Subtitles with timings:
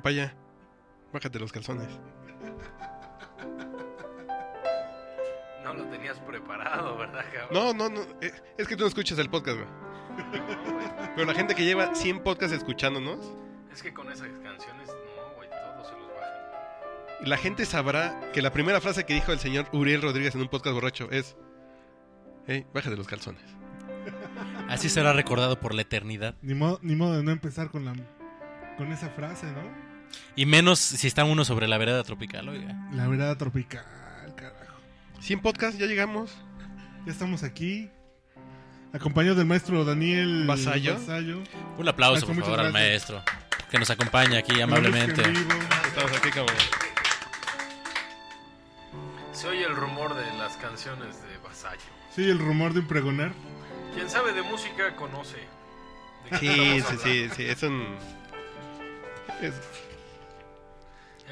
[0.00, 0.34] Papaya,
[1.12, 1.86] bájate los calzones.
[5.62, 7.48] No lo tenías preparado, ¿verdad, cabrón?
[7.52, 8.00] No, no, no.
[8.22, 9.68] eh, Es que tú no escuchas el podcast, güey.
[11.14, 13.36] Pero la gente que lleva 100 podcasts escuchándonos,
[13.70, 17.28] Es que con esas canciones, no, güey, todos se los bajan.
[17.28, 20.48] la gente sabrá que la primera frase que dijo el señor Uriel Rodríguez en un
[20.48, 21.36] podcast borracho es:
[22.46, 23.44] Hey, bájate los calzones.
[24.70, 26.36] Así será recordado por la eternidad.
[26.40, 27.92] Ni modo, ni modo de no empezar con la
[28.78, 29.89] con esa frase, ¿no?
[30.36, 32.74] Y menos si está uno sobre la vereda tropical, oiga.
[32.92, 33.84] La verdad tropical,
[34.36, 34.78] carajo.
[35.20, 36.32] 100 podcasts, ya llegamos.
[37.06, 37.90] Ya estamos aquí.
[38.92, 40.94] Acompañados del maestro Daniel Vasallo.
[40.94, 41.42] Vasallo.
[41.78, 43.22] Un aplauso, Maestro, por favor, al maestro.
[43.70, 45.22] Que nos acompaña aquí amablemente.
[45.22, 46.46] Estamos aquí como.
[49.32, 51.80] Se oye el rumor de las canciones de Vasallo.
[52.14, 53.32] Sí, el rumor de un pregonar.
[53.94, 55.36] Quien sabe de música conoce.
[56.30, 57.84] de Sí, sí, sí, sí, es un.
[59.40, 59.54] es-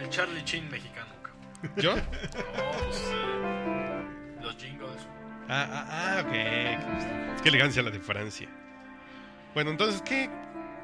[0.00, 1.72] El Charlie Chin mexicano, cabrón.
[1.76, 1.96] ¿Yo?
[1.96, 2.02] No,
[2.84, 3.12] pues.
[4.42, 5.06] Los jingles.
[5.48, 7.42] Ah, ah, ah, ok.
[7.42, 8.48] Qué elegancia la de Francia.
[9.54, 10.30] Bueno, entonces, ¿qué?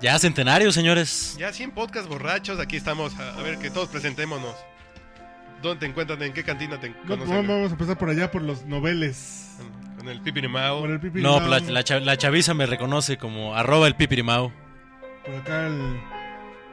[0.00, 1.36] Ya centenario, señores.
[1.38, 3.18] Ya 100 podcasts borrachos, aquí estamos.
[3.18, 4.56] A, a ver, que todos presentémonos.
[5.62, 6.20] ¿Dónde te encuentran?
[6.22, 7.46] ¿En qué cantina te No, conocen?
[7.46, 9.56] vamos a empezar por allá por los noveles.
[9.96, 10.80] Con el Pipirimao.
[10.80, 14.52] Por el pipi No, la, la cha- la chaviza me reconoce como arroba el pipirimao.
[15.24, 15.98] Por acá el,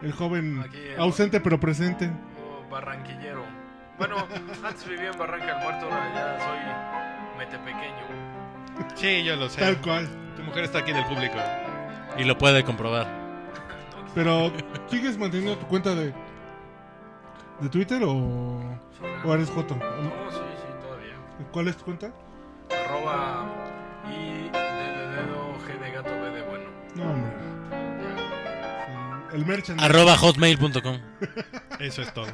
[0.01, 2.09] el joven Aquí, el- ausente pero presente.
[2.71, 3.43] Barranquillero.
[3.97, 4.15] Bueno,
[4.65, 8.31] antes vivía en Barranca del Muerto, ahora ya soy metepequeño.
[8.95, 9.59] Sí, yo lo sé.
[9.61, 10.07] Tal cual.
[10.35, 11.35] Tu mujer está aquí en el público.
[12.17, 13.05] Y lo puede comprobar.
[14.15, 14.51] Pero,
[14.89, 16.13] ¿sigues manteniendo tu cuenta de,
[17.59, 18.11] de Twitter o,
[19.23, 19.75] o eres Joto?
[19.75, 21.13] No, sí, sí, todavía.
[21.51, 22.11] ¿Cuál es tu cuenta?
[22.85, 23.45] Arroba
[24.09, 26.65] y de dedo, G de gato, B de bueno.
[26.95, 27.31] No, hombre.
[29.33, 29.81] El merchant.
[29.81, 30.99] Arroba hotmail.com.
[31.79, 32.27] Eso es todo.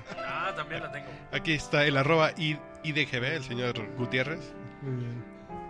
[0.57, 1.07] También la tengo.
[1.31, 4.53] Aquí está el arroba IDGB, el señor Gutiérrez.
[4.81, 5.23] Muy bien.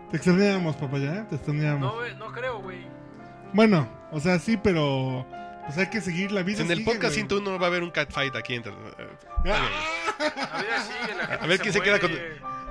[0.09, 1.25] Te extrañábamos, papaya, ¿eh?
[1.29, 1.93] Te extrañábamos.
[1.93, 2.79] No, no creo, güey.
[3.53, 5.25] Bueno, o sea, sí, pero
[5.65, 6.61] pues hay que seguir la vida.
[6.61, 7.27] En el sigue, podcast güey.
[7.27, 8.55] 101 va a haber un catfight aquí.
[8.55, 9.43] Entre, Ah,
[10.19, 12.11] La vida sigue, la gente a ver quién se queda con.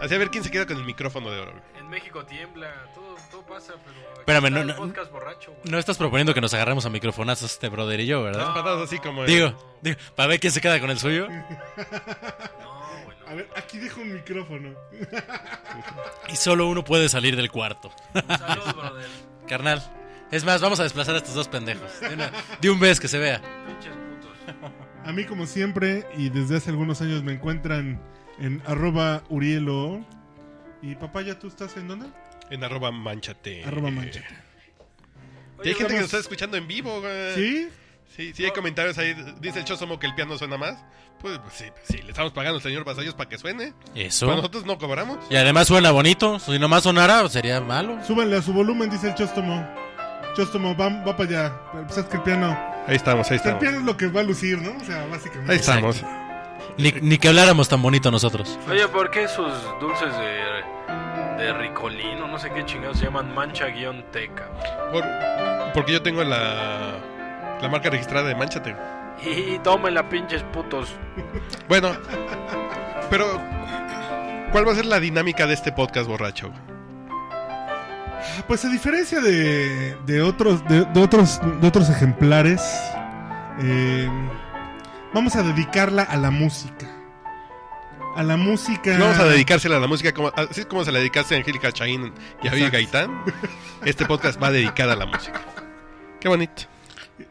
[0.00, 1.52] Así a ver quién se queda con el micrófono de oro.
[1.52, 1.62] güey.
[1.78, 4.18] En México tiembla, todo, todo pasa, pero.
[4.20, 5.62] Espérame, no, no- podcast borracho, güey.
[5.70, 8.54] No estás proponiendo que nos agarremos a microfonazos este brother y yo, Las ¿verdad?
[8.54, 9.24] patadas así como.
[9.24, 11.28] Digo, digo, para ver quién se queda con el suyo.
[11.28, 11.44] No,
[13.04, 13.26] güey, no.
[13.28, 14.74] A ver, aquí dejo un micrófono.
[16.28, 17.90] Y solo uno puede salir del cuarto.
[18.38, 19.06] Saludos, brother.
[19.48, 19.82] Carnal.
[20.30, 22.00] Es más, vamos a desplazar a estos dos pendejos.
[22.00, 23.40] De, una- de un vez que se vea.
[23.66, 24.72] Pinches putos.
[25.04, 28.00] A mí, como siempre, y desde hace algunos años me encuentran
[28.38, 30.04] en arroba Urielo.
[30.82, 32.06] Y papaya, ¿tú estás en dónde?
[32.50, 33.64] En arroba manchate.
[33.64, 34.26] Arroba manchate.
[35.64, 37.34] Y hay gente que nos está escuchando en vivo, güey.
[37.34, 37.68] ¿Sí?
[38.16, 39.14] Sí, sí, hay comentarios ahí.
[39.40, 40.76] Dice el Chosomo que el piano suena más.
[41.20, 43.72] Pues, pues sí, pues sí, le estamos pagando al señor Vasallos para que suene.
[43.94, 44.26] Eso.
[44.26, 45.18] Pero nosotros no cobramos.
[45.30, 46.38] Y además suena bonito.
[46.38, 47.98] Si nomás sonara, sería malo.
[48.04, 49.66] Súbanle a su volumen, dice el Chóstomo.
[50.34, 51.60] Chóstomo, va, va para allá.
[51.72, 52.58] Pero, Pues es que el piano.
[52.86, 53.60] Ahí estamos, ahí sea, el estamos.
[53.60, 54.76] piano es lo que va a lucir, ¿no?
[54.76, 55.52] O sea, básicamente.
[55.52, 56.02] Ahí estamos.
[56.78, 58.58] Ni, ni que habláramos tan bonito nosotros.
[58.68, 59.50] Oye, ¿por qué sus
[59.80, 64.48] dulces de, de ricolino, no sé qué chingados, se llaman mancha-teca?
[64.92, 65.04] Por-
[65.72, 66.98] porque yo tengo la,
[67.60, 68.74] la marca registrada de Manchate.
[69.22, 70.94] Y tómenla, pinches putos.
[71.68, 71.92] Bueno,
[73.10, 73.24] pero
[74.52, 76.50] ¿cuál va a ser la dinámica de este podcast borracho?
[78.46, 82.62] Pues a diferencia de, de otros de, de otros de otros ejemplares,
[83.62, 84.08] eh,
[85.12, 86.86] vamos a dedicarla a la música.
[88.16, 88.96] A la música.
[88.98, 91.70] Vamos a dedicársela a la música, como, así es como se la dedicaste a Angélica
[91.72, 92.12] Chaín
[92.42, 92.70] y a Vivi.
[92.70, 93.22] Gaitán.
[93.84, 95.40] Este podcast va dedicado a la música.
[96.20, 96.62] Qué bonito.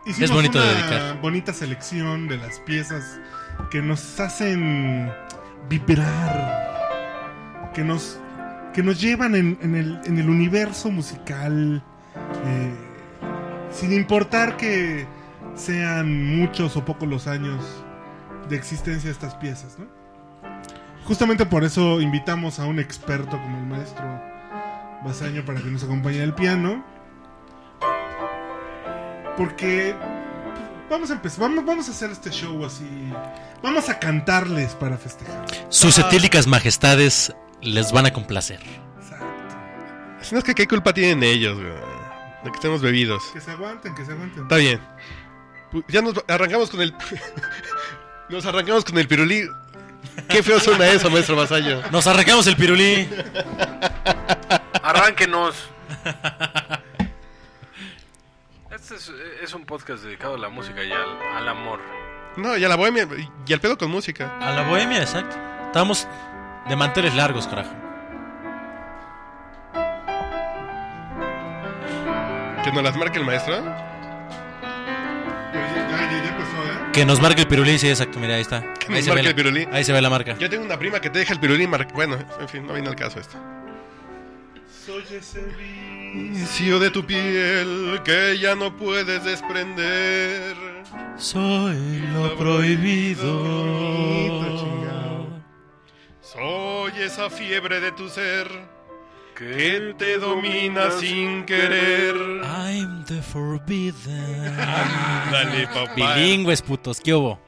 [0.06, 1.22] Hicimos Es bonito una dedicar.
[1.22, 3.20] bonita selección de las piezas
[3.72, 5.12] que nos hacen
[5.70, 8.20] vibrar, que nos
[8.74, 11.82] que nos llevan en, en el, en el universo musical,
[12.46, 12.72] eh,
[13.72, 15.08] sin importar que
[15.56, 17.64] sean muchos o pocos los años
[18.50, 19.88] de existencia de estas piezas, ¿no?
[21.06, 24.04] Justamente por eso invitamos a un experto como el maestro
[25.04, 26.84] Basaño para que nos acompañe al piano.
[29.38, 29.96] Porque
[30.90, 32.88] vamos a empezar, vamos, vamos a hacer este show así.
[33.62, 35.46] Vamos a cantarles para festejar.
[35.70, 38.62] Sus etílicas majestades les van a complacer.
[38.98, 39.28] Exacto.
[40.22, 41.74] Si no es que qué culpa tienen ellos, güey,
[42.44, 43.24] de que estemos bebidos.
[43.32, 44.44] Que se aguanten, que se aguanten.
[44.44, 44.80] Está bien.
[45.88, 46.94] Ya nos arrancamos con el...
[48.30, 49.48] nos arrancamos con el pirulí.
[50.30, 51.82] Qué feo suena eso, maestro Vasallo.
[51.92, 53.08] Nos arrancamos el pirulí.
[54.82, 55.56] Arránquenos.
[58.72, 59.12] Este es,
[59.42, 61.80] es un podcast dedicado a la música y al, al amor.
[62.38, 63.08] No, y a la bohemia.
[63.48, 64.38] Y al pedo con música.
[64.40, 65.36] A la bohemia, exacto.
[65.66, 66.08] Estábamos
[66.68, 67.74] de manteles largos, carajo.
[72.64, 73.64] Que nos las marque el maestro.
[76.96, 78.22] Que nos marque el pirulí, sí, exacto.
[78.22, 78.74] Mira, ahí está.
[78.76, 79.68] Que Ahí nos se, ve marque la, el pirulí.
[79.70, 80.38] ahí se ve la marca.
[80.38, 81.86] Yo tengo una prima que te deja el pirulín mar...
[81.94, 83.36] Bueno, en fin, no viene al caso esto.
[84.86, 85.42] Soy ese
[86.14, 90.56] Vicio de tu piel que ya no puedes desprender.
[91.18, 92.34] Soy lo
[94.58, 95.28] chingado.
[96.22, 98.48] Soy esa fiebre de tu ser
[99.36, 102.16] que te domina sin querer.
[102.44, 104.56] I'm the forbidden.
[105.32, 106.16] Dale, papá.
[106.16, 107.00] Bilingües, putos.
[107.02, 107.40] ¿Qué hubo?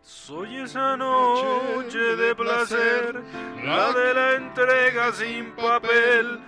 [0.00, 3.22] Soy esa noche de placer,
[3.64, 6.40] la de la entrega sin papel.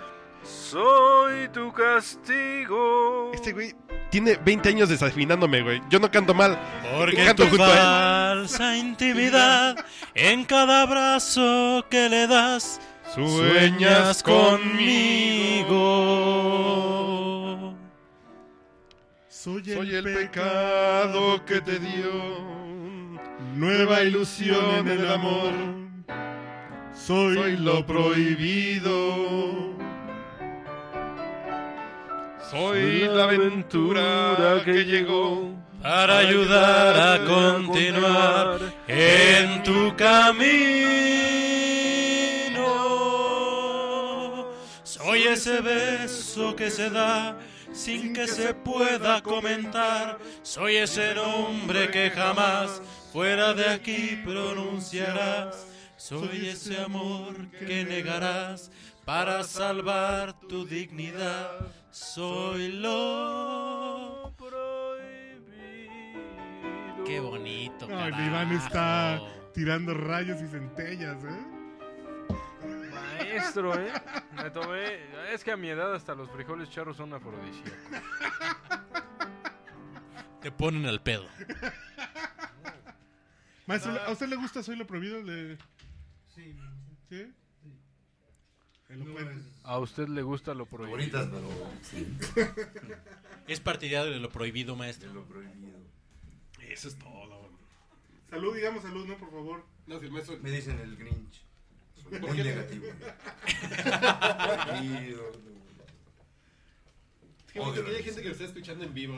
[0.43, 3.33] Soy tu castigo.
[3.35, 3.75] Este güey
[4.11, 5.83] tiene 20 años desafinándome, güey.
[5.91, 6.59] Yo no canto mal.
[6.97, 8.39] Porque canto tu junto a él.
[8.39, 9.77] falsa intimidad
[10.15, 12.81] en cada abrazo que le das
[13.25, 15.75] sueñas conmigo.
[19.29, 22.45] Soy el, Soy el pecado que te dio.
[23.55, 25.53] Nueva ilusión en el amor.
[26.93, 29.75] Soy, Soy lo prohibido.
[32.51, 35.55] Soy la aventura que llegó.
[35.83, 38.59] Para ayudar a continuar
[38.89, 41.36] en tu camino.
[45.27, 47.37] Soy ese beso que se da
[47.73, 50.19] sin que se pueda comentar.
[50.43, 52.81] Soy ese nombre que jamás
[53.13, 55.67] fuera de aquí pronunciarás.
[55.97, 58.71] Soy ese amor que negarás
[59.05, 61.51] para salvar tu dignidad.
[61.91, 65.91] Soy lo prohibido.
[67.05, 67.89] Qué bonito.
[67.89, 68.15] No, el.
[68.15, 69.21] Iván está
[69.53, 71.56] tirando rayos y centellas, ¿eh?
[73.35, 73.93] Maestro, ¿eh?
[74.35, 75.33] Me tomé.
[75.33, 77.73] Es que a mi edad hasta los frijoles charros son afrodisíacos.
[80.41, 81.27] Te ponen al pedo.
[83.67, 85.21] Maestro, ¿a usted le gusta Soy lo prohibido?
[85.23, 85.57] Le...
[86.29, 86.57] Sí,
[87.09, 87.33] ¿Sí?
[88.89, 89.49] Elocuente.
[89.65, 90.97] ¿A usted le gusta lo prohibido?
[90.97, 91.49] Bonitas, pero
[91.83, 92.17] sí,
[93.49, 95.13] Es partidario de lo prohibido, maestro.
[95.13, 95.77] lo prohibido.
[96.61, 97.51] Eso es todo.
[98.31, 99.17] Salud, digamos salud, ¿no?
[99.17, 99.65] Por favor.
[99.89, 100.37] No, si el maestro.
[100.41, 101.45] Me dicen el Grinch.
[102.11, 102.45] Soy ¿Por muy qué?
[102.45, 102.87] negativo.
[107.55, 109.17] Hay gente que lo está escuchando en vivo.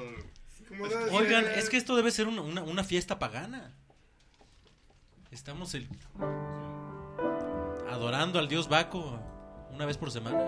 [1.13, 3.73] Oigan, es que esto debe ser una, una- una fiesta pagana.
[5.31, 5.89] Estamos el...
[7.91, 9.19] adorando al dios Baco
[9.73, 10.39] una vez por semana.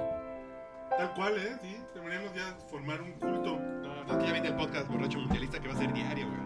[0.96, 1.56] Tal cual, ¿eh?
[1.62, 3.58] Sí, deberíamos ya formar un culto.
[3.58, 6.40] No, es que ya viene el podcast borracho mundialista que va a ser diario, güey.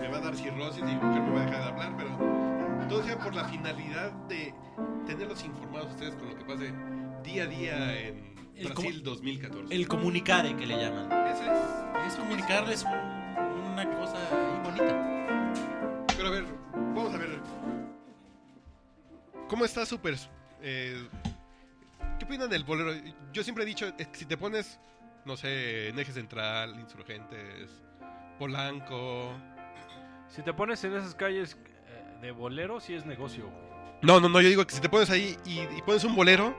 [0.00, 2.10] Me va a dar cirrosis y mi mujer me va a dejar de hablar, pero
[2.92, 4.52] todo sea por la finalidad de
[5.06, 6.70] tenerlos informados ustedes con lo que pase
[7.24, 9.74] día a día en El Brasil comu- 2014.
[9.74, 11.10] El comunicare que le llaman.
[11.26, 12.06] Eso es.
[12.12, 16.04] Es comunicarles un- una cosa ahí bonita.
[16.14, 16.44] Pero a ver,
[16.74, 17.40] vamos a ver.
[19.48, 20.16] ¿Cómo está Super?
[20.60, 21.08] Eh,
[22.18, 22.92] ¿Qué opinan del bolero?
[23.32, 24.78] Yo siempre he dicho, es que si te pones,
[25.24, 27.70] no sé, en Eje Central, Insurgentes,
[28.38, 29.32] Polanco...
[30.28, 31.56] Si te pones en esas calles
[32.22, 33.50] de bolero, sí es negocio.
[34.00, 36.56] No, no, no, yo digo que si te pones ahí y, y pones un bolero,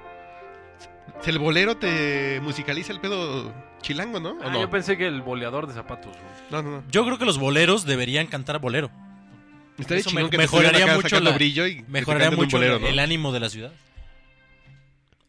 [1.21, 4.31] si el bolero te musicaliza el pedo chilango, ¿no?
[4.31, 4.61] ¿O Ah, no?
[4.61, 6.11] yo pensé que el boleador de zapatos.
[6.15, 6.27] güey.
[6.51, 6.83] no, no, no.
[6.91, 8.91] Yo creo que los boleros deberían cantar bolero.
[9.77, 11.83] Estaría Eso chingón me- que te mejoraría estuvieran acá mucho sacando la- brillo y que
[11.83, 12.87] te Mejoraría canten un mucho bolero, el, ¿no?
[12.87, 13.71] el ánimo de la ciudad.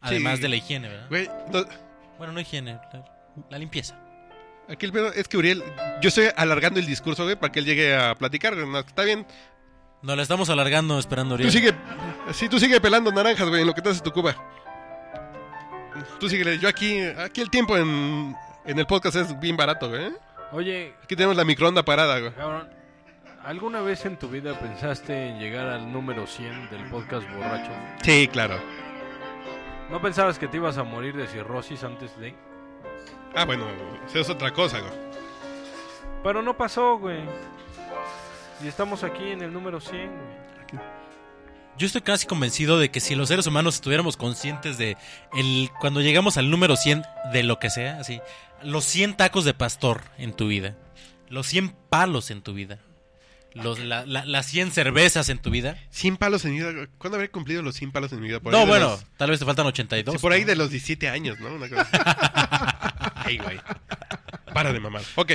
[0.01, 0.41] Además Sí.
[0.43, 1.07] de la higiene, ¿verdad?
[1.09, 1.65] Güey, no,
[2.17, 3.05] Bueno, no higiene, la,
[3.49, 3.99] la limpieza.
[4.69, 5.63] Aquí el pedo es que Uriel,
[6.01, 8.67] yo estoy alargando el discurso, güey, para que él llegue a platicar, güey.
[8.67, 9.25] No, está bien.
[10.05, 11.73] Nos la estamos alargando esperando a Tú sigue,
[12.31, 14.35] sí, tú sigue pelando naranjas, güey, en lo que te haces tu cuba.
[16.19, 16.59] Tú síguele.
[16.59, 18.35] Yo aquí, aquí el tiempo en,
[18.65, 20.11] en el podcast es bien barato, güey.
[20.51, 22.31] Oye, Aquí tenemos la microonda parada, güey.
[22.33, 22.69] cabrón,
[23.43, 27.71] ¿alguna vez en tu vida pensaste en llegar al número 100 del podcast borracho?
[28.03, 28.59] Sí, claro.
[29.89, 32.35] ¿No pensabas que te ibas a morir de cirrosis antes de...?
[33.35, 33.65] Ah, bueno,
[34.07, 34.93] eso es otra cosa, güey.
[36.23, 37.19] Pero no pasó, güey.
[38.63, 40.45] Y estamos aquí en el número 100, güey.
[41.77, 44.95] Yo estoy casi convencido de que si los seres humanos estuviéramos conscientes de
[45.33, 48.21] el cuando llegamos al número 100 de lo que sea, así,
[48.63, 50.77] los 100 tacos de pastor en tu vida,
[51.27, 52.79] los 100 palos en tu vida,
[53.53, 55.77] los, la- la- las 100 cervezas en tu vida.
[55.89, 56.87] 100 palos en mi vida.
[56.97, 58.39] ¿Cuándo habré cumplido los 100 palos en mi vida?
[58.39, 60.15] Por No, bueno, los- tal vez te faltan 82.
[60.15, 60.47] sí, por ahí ¿no?
[60.47, 61.49] de los 17 años, ¿no?
[61.55, 61.89] Una cosa.
[63.15, 63.59] Ay, güey.
[64.53, 65.01] Para de mamar.
[65.15, 65.31] Ok.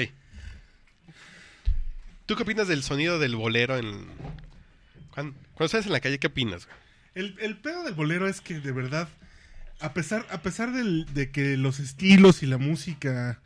[2.31, 4.07] ¿Tú qué opinas del sonido del bolero en...
[5.13, 6.65] Cuando, cuando estás en la calle, ¿qué opinas?
[6.65, 6.79] güey?
[7.17, 9.09] El, el pedo del bolero es que de verdad,
[9.81, 13.41] a pesar, a pesar del- de que los estilos y la música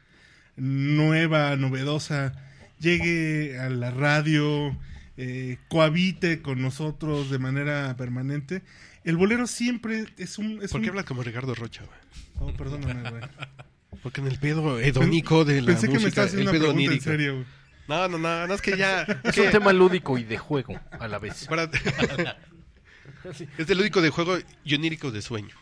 [0.59, 2.35] nueva, novedosa,
[2.79, 4.77] llegue a la radio,
[5.17, 8.61] eh, cohabite con nosotros de manera permanente,
[9.05, 10.61] el bolero siempre es un...
[10.63, 10.91] Es ¿Por qué un...
[10.91, 12.51] hablas como Ricardo Rocha, güey?
[12.53, 13.23] Oh, perdóname, güey.
[14.03, 16.61] Porque en el pedo hedónico de la Pensé que me música, estabas el haciendo una
[16.61, 17.64] pedo pregunta en serio, güey.
[17.89, 19.03] No, no, no, no, es que ya...
[19.25, 21.49] Es que- un tema lúdico y de juego a la vez.
[23.59, 25.55] es el lúdico de juego y onírico de sueño.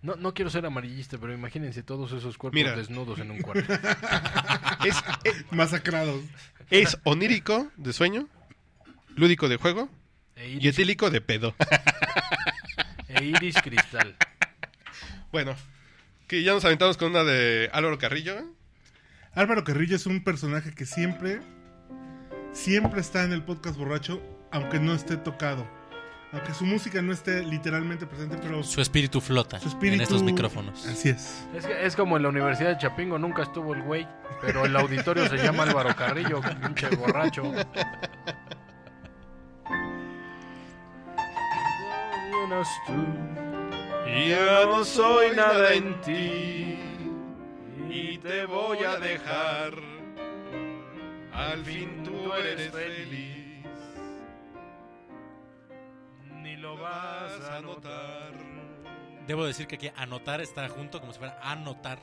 [0.00, 2.74] No, no quiero ser amarillista, pero imagínense todos esos cuerpos Mira.
[2.76, 3.72] desnudos en un cuarto.
[4.84, 6.22] Es, es, Masacrados.
[6.70, 8.28] es onírico de sueño,
[9.16, 9.88] lúdico de juego
[10.36, 11.54] E y etílico de pedo.
[13.08, 14.14] e iris cristal.
[15.32, 15.56] Bueno,
[16.28, 18.36] que ya nos aventamos con una de Álvaro Carrillo.
[19.34, 21.40] Álvaro Carrillo es un personaje que siempre,
[22.52, 25.66] siempre está en el podcast borracho, aunque no esté tocado.
[26.30, 29.94] Aunque su música no esté literalmente presente, pero Su espíritu flota su espíritu...
[29.96, 30.84] en estos micrófonos.
[30.86, 31.46] Así es.
[31.54, 34.06] Es, que- es como en la Universidad de Chapingo, nunca estuvo el güey,
[34.42, 37.50] pero el auditorio se llama Álvaro Carrillo, pinche borracho.
[44.28, 46.78] Ya no soy nada en ti
[47.90, 49.72] y te voy a dejar.
[51.38, 53.64] Al fin tú eres feliz.
[56.42, 58.32] Ni lo Vas a notar.
[59.24, 62.00] Debo decir que aquí anotar está junto como si fuera anotar.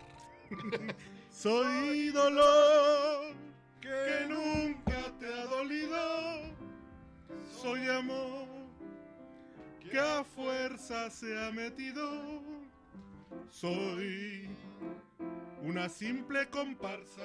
[1.30, 3.34] Soy dolor
[3.82, 6.56] que nunca te ha dolido.
[7.62, 8.48] Soy amor
[9.92, 12.42] que a fuerza se ha metido.
[13.50, 14.50] Soy
[15.62, 17.24] una simple comparsa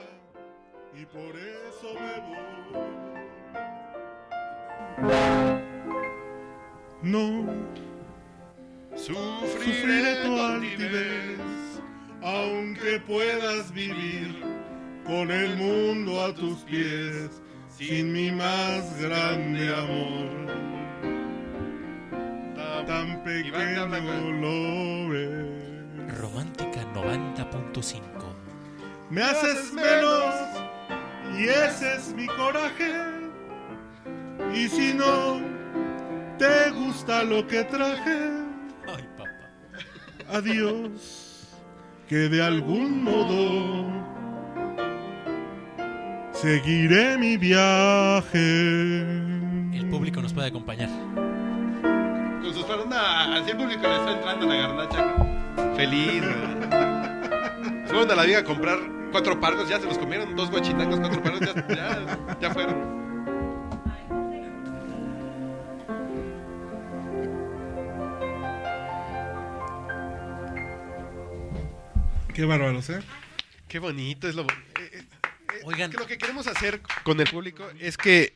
[0.95, 3.01] y por eso me voy.
[7.03, 7.47] No
[8.95, 11.39] sufriré tu altivez,
[12.23, 14.43] aunque puedas vivir
[15.07, 20.51] con el mundo a tus pies, sin mi más grande amor.
[22.87, 23.87] Tan pequeño
[24.41, 26.19] lo ves.
[26.19, 28.01] Romántica 90.5.
[29.11, 30.60] Me haces menos
[31.39, 32.93] y ese es mi coraje.
[34.55, 35.41] Y si no
[36.39, 38.19] te gusta lo que traje,
[38.89, 39.31] Ay, papá.
[40.37, 41.49] adiós,
[42.09, 43.87] que de algún modo
[46.33, 49.01] seguiré mi viaje.
[49.77, 50.89] El público nos puede acompañar.
[52.43, 55.15] Con sus palabras, así el público le está entrando la garnacha.
[55.77, 56.23] Feliz.
[57.87, 58.79] Fueron a la viga a comprar
[59.11, 63.01] cuatro pargos, ya se los comieron, dos guachitacos, cuatro pargos, ya, ya, ya fueron.
[72.35, 73.01] Qué bárbaros, ¿eh?
[73.69, 74.43] Qué bonito es lo...
[74.43, 75.91] eh, eh, eh, Oigan.
[75.91, 78.33] que lo que queremos hacer con el público es que...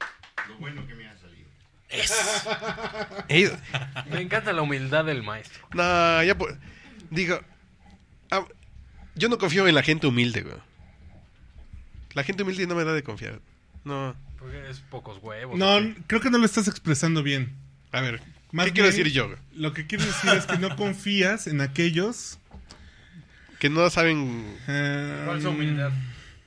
[0.49, 1.49] Lo bueno que me ha salido.
[3.29, 3.53] ellos-
[4.11, 5.67] Me encanta la humildad del maestro.
[5.75, 6.37] no, ya...
[6.37, 6.59] por-
[7.11, 7.41] digo...
[9.15, 10.57] yo no confío en la gente humilde, güey.
[12.15, 13.41] La gente humilde no me da de confiar.
[13.85, 14.15] No.
[14.39, 15.59] Porque es pocos huevos.
[15.59, 17.53] No, creo que no lo estás expresando bien.
[17.93, 18.21] A ver,
[18.53, 19.27] Más ¿qué quiero decir yo?
[19.29, 19.39] güey?
[19.55, 22.39] Lo que quiero decir es que no confías en aquellos.
[23.59, 24.57] Que no saben...
[24.69, 25.91] eh, Falsa humildad.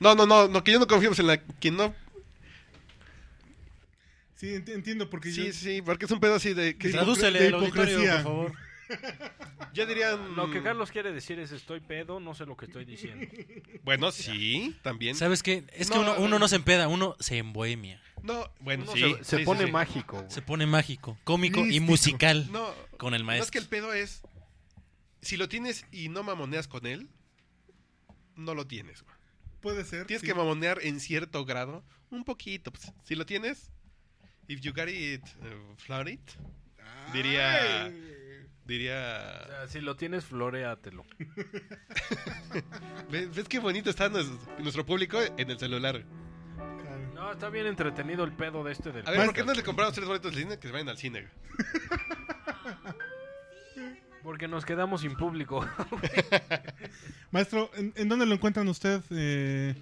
[0.00, 1.38] No, no, no, no, que yo no confío en la...
[1.38, 1.92] Que no...
[4.36, 5.52] Sí, ent- entiendo, porque Sí, yo.
[5.52, 6.76] sí, porque es un pedo así de...
[6.76, 8.14] Que De Tradúcele de al auditorio, hipocresía.
[8.22, 8.52] por favor.
[9.72, 10.34] Ya dirían...
[10.36, 13.26] Lo que Carlos quiere decir es estoy pedo, no sé lo que estoy diciendo.
[13.84, 15.14] Bueno, sí, también.
[15.14, 15.64] ¿Sabes qué?
[15.72, 16.38] Es que No, uno, no, uno no.
[16.40, 18.00] no se empeda, uno se embohemia.
[18.22, 19.00] No, bueno, Uno sí.
[19.00, 19.70] se, se sí, sí, pone sí.
[19.72, 20.16] mágico.
[20.18, 20.30] güey.
[20.30, 21.84] Se pone mágico, cómico y Místico.
[21.86, 23.60] musical No, con el no es que maestro.
[23.60, 24.22] el pedo es...
[25.22, 27.08] Si lo tienes y no mamoneas con él,
[28.36, 29.14] no lo tienes, güey.
[29.60, 30.06] Puede ser.
[30.06, 30.26] Tienes sí.
[30.26, 32.70] que mamonear en cierto grado, un poquito.
[32.72, 33.70] Pues, si lo tienes,
[34.46, 36.20] if you got it, uh, flout it,
[37.12, 37.84] diría...
[37.86, 38.14] Ay.
[38.68, 39.46] O Diría...
[39.46, 41.06] sea, si lo tienes, floreatelo.
[43.10, 46.04] ¿Ves, ves qué bonito está nuestro, nuestro público en el celular?
[47.14, 49.62] No, está bien entretenido el pedo de este del A ver, ¿por qué no le
[49.62, 51.28] compramos tres boletos de cine que se vayan al cine?
[54.22, 55.66] Porque nos quedamos sin público.
[57.30, 59.00] Maestro, ¿en, en dónde lo encuentran usted?
[59.12, 59.74] Eh,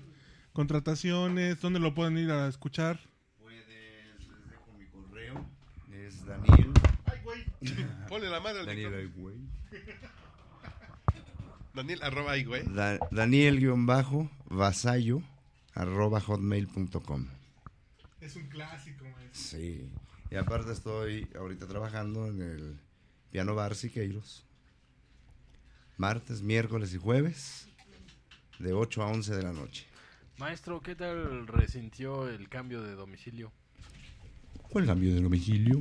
[0.53, 3.01] contrataciones, ¿dónde lo pueden ir a escuchar?
[3.41, 5.45] Puedes, les dejo mi correo.
[5.93, 6.73] Es Daniel.
[8.09, 9.37] Ponle la madre al Daniel, güey.
[11.75, 12.63] Daniel, arroba ahí, güey.
[12.67, 15.23] Da- Daniel-vasallo
[15.75, 17.27] arroba hotmail.com.
[18.21, 19.31] Es un clásico, maestro.
[19.35, 19.91] Sí.
[20.31, 22.81] Y aparte estoy ahorita trabajando en el
[23.31, 24.45] piano bar Siqueiros.
[25.99, 27.69] Martes, miércoles y jueves,
[28.59, 29.87] de 8 a 11 de la noche.
[30.39, 33.53] Maestro, ¿qué tal resintió el cambio de domicilio?
[34.71, 35.81] ¿Cuál cambio de domicilio?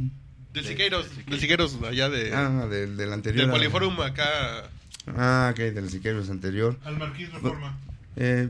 [0.55, 3.43] Del De- Siqueiros, de del Siqueiros allá de, Ah, del, del anterior.
[3.43, 4.69] del Poliforum acá.
[5.07, 6.77] Ah, ok, del Siqueiros anterior.
[6.83, 7.77] Al Marquís Reforma.
[8.15, 8.50] Eh,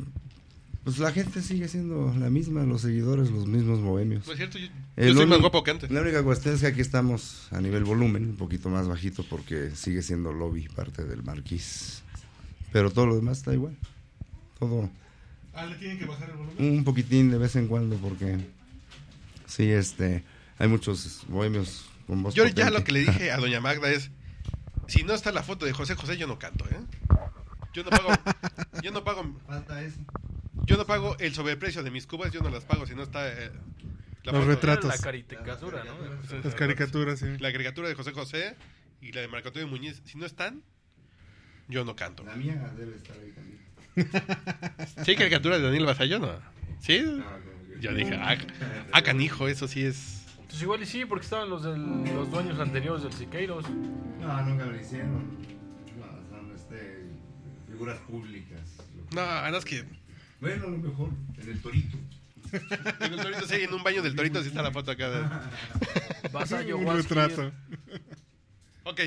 [0.84, 4.26] pues la gente sigue siendo la misma, los seguidores, los mismos bohemios.
[4.28, 4.68] No es cierto, yo,
[5.16, 5.90] soy más guapo que antes.
[5.90, 9.72] La única cuestión es que aquí estamos a nivel volumen, un poquito más bajito porque
[9.76, 12.04] sigue siendo lobby parte del marquís.
[12.72, 13.76] Pero todo lo demás está igual.
[14.60, 14.90] Todo
[15.56, 16.78] Ah, le tienen que bajar el volumen.
[16.78, 18.38] un poquitín de vez en cuando porque
[19.48, 20.24] sí, este,
[20.60, 24.12] hay muchos bohemios con voz Yo ya lo que le dije a doña Magda es,
[24.88, 26.78] si no está la foto de José José, yo no canto, ¿eh?
[27.74, 28.10] Yo no pago,
[28.82, 30.00] yo no pago, Falta eso.
[30.66, 33.28] yo no pago el sobreprecio de mis cubas, yo no las pago si no está
[33.28, 33.52] eh,
[34.24, 34.90] la Los foto- retratos.
[34.90, 36.40] La caricatura, ¿no?
[36.44, 37.38] Las caricaturas, sí.
[37.40, 38.56] la caricatura de José José
[39.02, 40.64] y la de Marco Antonio Muñiz, si no están,
[41.68, 42.24] yo no canto.
[42.24, 43.60] La mía debe estar ahí también.
[45.06, 46.32] ¿Sí caricatura de Daniel Basallo, no?
[46.80, 47.04] ¿Sí?
[47.82, 48.38] Yo dije, ah,
[48.94, 50.25] ah, canijo, eso sí es...
[50.50, 53.66] Pues igual y sí, porque estaban los, del- los dueños anteriores del Siqueiros.
[54.22, 55.38] No, nunca lo hicieron.
[56.00, 57.06] No, son este,
[57.68, 58.60] figuras públicas.
[59.14, 59.84] No, además que
[60.40, 61.10] Bueno, a lo mejor
[61.42, 61.98] en el torito.
[62.54, 65.10] en el torito, sí, en un baño del torito sí está la foto acá.
[65.10, 65.26] De...
[66.32, 67.52] Vasallo, Un retrato.
[68.84, 68.98] Ok,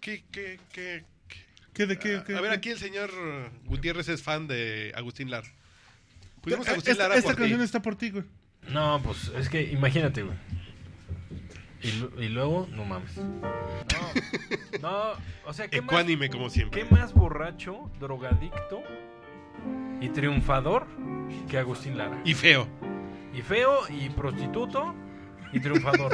[0.00, 1.44] ¿qué, qué, qué, qué?
[1.74, 2.16] ¿Qué de qué?
[2.16, 2.56] Ah, qué- a ver, qué?
[2.56, 3.10] aquí el señor
[3.64, 5.44] Gutiérrez es fan de Agustín Lar.
[6.46, 7.36] Agustín Esta, Lara esta ti.
[7.36, 8.24] canción está por ti, güey.
[8.70, 10.36] No, pues es que imagínate, güey.
[11.82, 13.16] Y, lu- y luego, no mames.
[13.18, 15.02] No, no,
[15.46, 16.82] o sea, ¿qué más, Ecuánime como siempre.
[16.82, 18.82] ¿qué más borracho, drogadicto
[20.00, 20.86] y triunfador
[21.48, 22.18] que Agustín Lara?
[22.24, 22.66] Y feo.
[23.34, 24.94] Y feo, y prostituto,
[25.52, 26.12] y triunfador.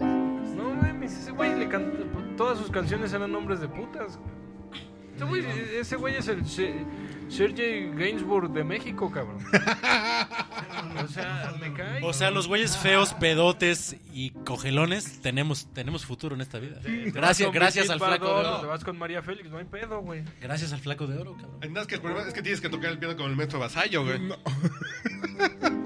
[0.00, 1.98] No mames, ese güey le canta.
[2.36, 4.20] Todas sus canciones eran nombres de putas.
[5.16, 5.44] Ese güey,
[5.80, 6.84] ese güey es el Se-
[7.28, 9.38] Sergey Gainsbourg de México, cabrón.
[11.02, 12.02] O sea, me cae.
[12.04, 16.80] O sea, los güeyes feos, pedotes y cogelones tenemos, tenemos futuro en esta vida.
[17.12, 18.68] Gracias, gracias al flaco de Bardot, Te oro.
[18.68, 20.24] vas con María Félix, no hay pedo, güey.
[20.40, 21.72] Gracias al flaco de oro, cabrón.
[21.72, 24.04] Más que el problema es que tienes que tocar el piano con el maestro Vasallo,
[24.04, 24.18] güey.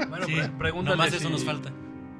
[0.08, 1.70] Bueno, Sí, pre- pregúntale nomás eso si- nos falta.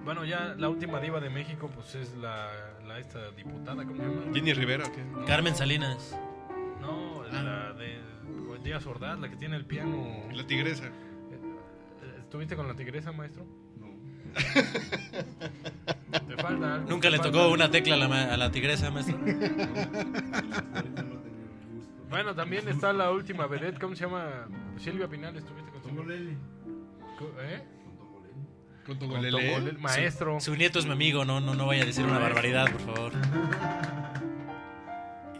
[0.04, 2.48] Bueno, ya la última diva de México, pues es la,
[2.86, 4.34] la esta diputada, ¿cómo se llama?
[4.34, 5.04] Jenny Rivera, ¿o qué?
[5.26, 6.16] Carmen Salinas.
[6.80, 8.00] No, la de
[8.64, 10.24] Díaz Ordaz, la que tiene el piano.
[10.32, 10.90] La tigresa.
[12.32, 13.44] ¿Estuviste con la tigresa, maestro?
[13.78, 13.88] No.
[16.26, 16.88] Te falta algo.
[16.88, 17.52] Nunca te le falta tocó algo.
[17.52, 19.18] una tecla a la, ma- a la tigresa, maestro.
[22.08, 24.46] Bueno, también está la última vedette, ¿cómo se llama?
[24.78, 25.96] Silvia Pinal, ¿estuviste con Silvia?
[25.98, 26.32] Tongolele.
[27.40, 27.62] ¿Eh?
[28.86, 29.30] Con Tongolele.
[29.32, 29.42] Con.
[29.50, 30.40] Tongolele, Maestro.
[30.40, 33.12] Su nieto es mi amigo, no, no, no vaya a decir una barbaridad, por favor.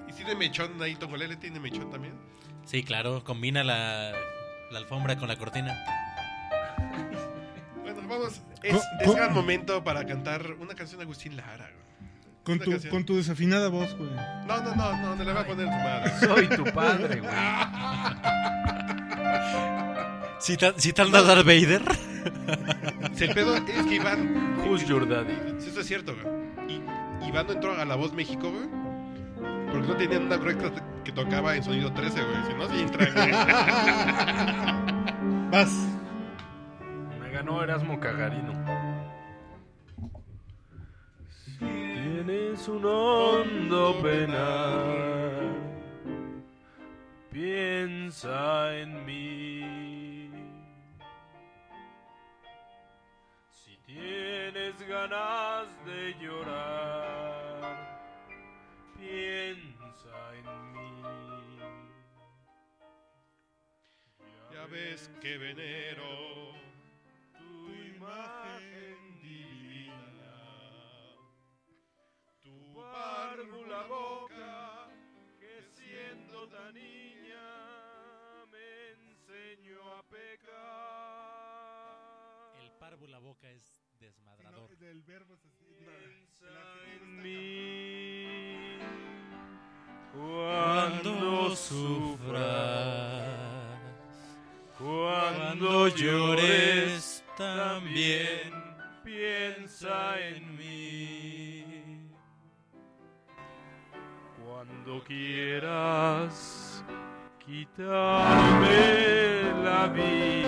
[0.09, 0.95] ¿Y tiene mechón ahí?
[0.97, 2.15] ¿Tongolele tiene mechón también?
[2.67, 4.13] Sí, claro, combina la,
[4.71, 5.75] la alfombra con la cortina.
[8.13, 8.41] Vamos.
[8.63, 11.83] Es, Co- es gran momento para cantar una canción de Agustín Lara, güey.
[12.45, 12.91] Con tu, canción.
[12.91, 14.11] con tu desafinada voz, güey.
[14.47, 16.13] No, no, no, no, no le voy a poner tu madre.
[16.21, 17.33] Soy tu padre, güey.
[20.41, 21.83] ¿Cita- ¿Citando a Darth Vader?
[23.15, 24.57] Si el pedo es que Iván.
[24.65, 25.35] Who's your daddy?
[25.59, 26.27] Sí, eso es cierto, güey.
[26.69, 26.81] Y
[27.29, 28.69] Iván no entró a La Voz México, güey.
[29.73, 30.71] Porque no tenían una correcta
[31.05, 32.37] que tocaba en sonido 13, güey.
[32.47, 33.33] Si no, sí entra, güey.
[35.51, 35.71] Vas.
[37.45, 38.53] Ganó Erasmo Cagarino.
[41.59, 45.43] Tienes un hondo penar.
[47.33, 50.31] Piensa en mí.
[53.51, 57.59] Si tienes ganas de llorar,
[58.97, 61.59] piensa en mí.
[64.53, 66.62] Ya ves que venero
[68.03, 70.35] imagen divina.
[72.43, 74.89] Tu párvula boca
[75.39, 77.47] que siendo tan niña
[78.51, 80.51] me enseñó a pecar.
[82.61, 84.77] El parvo la boca es desmadrador.
[84.79, 85.65] del verbo es así.
[85.79, 86.55] Piensa
[86.97, 88.79] en mí
[90.13, 92.41] cuando sufras,
[94.77, 97.22] cuando llores
[97.57, 98.53] también
[99.05, 102.11] piensa en mí.
[104.45, 106.85] Cuando quieras
[107.45, 108.79] quitarme
[109.65, 110.43] la vida.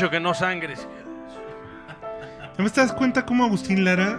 [0.00, 0.88] Dicho que no sangres.
[2.56, 4.18] ¿No te das cuenta cómo Agustín Lara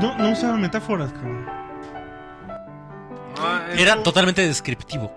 [0.00, 1.44] no, no usaba metáforas, cabrón?
[3.36, 5.14] No, es Era como- totalmente descriptivo.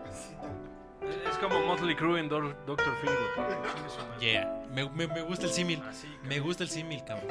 [1.30, 4.20] Es como Motley Crue en Doctor Feelgood.
[4.20, 4.52] Yeah.
[4.74, 5.82] Me, me- me gusta el símil.
[5.90, 7.30] Así, Me gusta el símil, cabrón.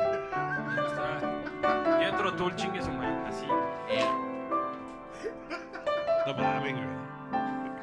[2.01, 3.29] Y otro tool chingue su madre.
[3.29, 3.47] Así.
[6.27, 7.12] no mames, güey.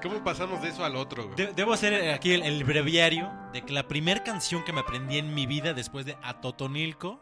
[0.01, 1.35] ¿Cómo pasamos de eso al otro, güey?
[1.35, 4.79] De- debo hacer eh, aquí el, el breviario de que la primera canción que me
[4.79, 7.19] aprendí en mi vida después de Atotonilco,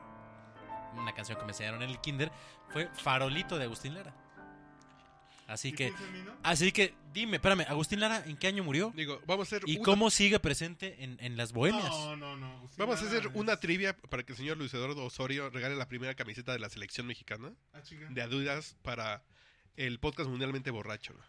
[0.96, 2.32] una canción que me enseñaron en el kinder,
[2.70, 4.14] fue Farolito de Agustín Lara.
[5.48, 5.94] Así que,
[6.44, 8.92] así que dime, espérame, Agustín Lara, ¿en qué año murió?
[8.96, 11.86] Digo, vamos a hacer ¿Y una- cómo sigue presente en, en las bohemias?
[11.90, 12.58] No, no, no.
[12.58, 15.76] Agustín Vamos a hacer es- una trivia para que el señor Luis Eduardo Osorio regale
[15.76, 19.24] la primera camiseta de la selección mexicana Ah, de Adidas para
[19.78, 21.14] el podcast mundialmente borracho.
[21.14, 21.26] güey.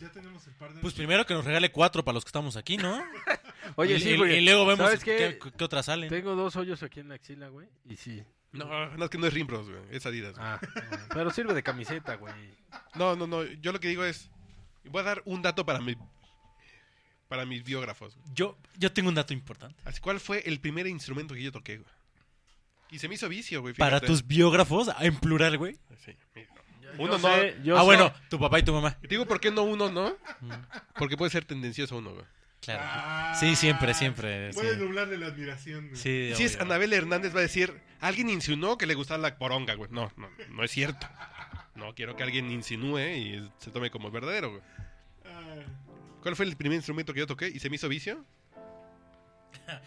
[0.00, 0.80] Ya tenemos el par de.
[0.80, 3.02] Pues primero que nos regale cuatro para los que estamos aquí, ¿no?
[3.76, 4.38] Oye, y, sí, güey.
[4.38, 5.52] y luego vemos ¿Sabes qué, qué?
[5.56, 6.08] qué otras salen.
[6.08, 7.68] Tengo dos hoyos aquí en la axila, güey.
[7.84, 8.22] Y sí.
[8.52, 10.34] No, no es que no es Rimbros, güey, es Adidas.
[10.34, 10.44] güey.
[10.44, 10.60] Ah,
[11.14, 12.34] pero sirve de camiseta, güey.
[12.96, 14.30] No, no, no, yo lo que digo es
[14.84, 15.94] voy a dar un dato para mi
[17.28, 18.16] para mis biógrafos.
[18.16, 18.28] güey.
[18.34, 19.80] Yo, yo tengo un dato importante.
[19.84, 21.90] Así, ¿cuál fue el primer instrumento que yo toqué, güey?
[22.90, 23.74] Y se me hizo vicio, güey.
[23.74, 25.78] Para tus biógrafos, en plural, güey.
[26.04, 26.48] Sí, mira.
[26.98, 27.34] Uno Yo no.
[27.34, 27.84] sé, yo ah, sé.
[27.86, 28.96] bueno, tu papá y tu mamá.
[29.00, 30.16] Te digo por qué no uno, ¿no?
[30.96, 32.24] Porque puede ser tendencioso uno, güey.
[32.60, 32.82] Claro.
[32.84, 34.50] Ah, Sí, siempre, siempre.
[34.52, 35.86] Puedes Sí, nublarle la admiración.
[35.88, 35.96] güey.
[35.96, 36.60] sí Si es.
[36.60, 39.90] Anabel Hernández va a decir, alguien insinuó que le gustaba la poronga, güey.
[39.90, 41.06] No, no, no es cierto.
[41.74, 44.62] No quiero que alguien insinúe y se tome como verdadero, güey.
[45.24, 45.62] Ah,
[46.22, 48.24] ¿Cuál fue el primer instrumento que yo toqué y se me hizo vicio?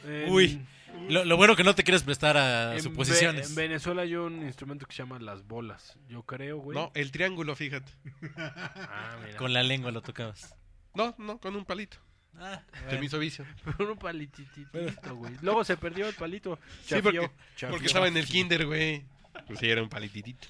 [0.06, 0.65] En- Uy,
[1.10, 3.56] Lo, lo bueno que no te quieres prestar a en suposiciones.
[3.56, 5.97] Ve- En Venezuela hay un instrumento que se llama las bolas.
[6.08, 6.78] Yo creo, güey.
[6.78, 7.91] No, el triángulo, fíjate.
[8.38, 9.38] Ah, mira.
[9.38, 10.56] Con la lengua lo tocabas.
[10.93, 11.97] No, no, con un palito.
[12.38, 13.45] Ah, Se me hizo vicio.
[13.78, 15.34] Con un palititito, güey.
[15.41, 16.58] Luego se perdió el palito.
[16.84, 17.69] Sí, Chafió, porque, chafió.
[17.71, 19.04] porque estaba en el kinder, güey.
[19.47, 20.47] Pues sí, era un palititito.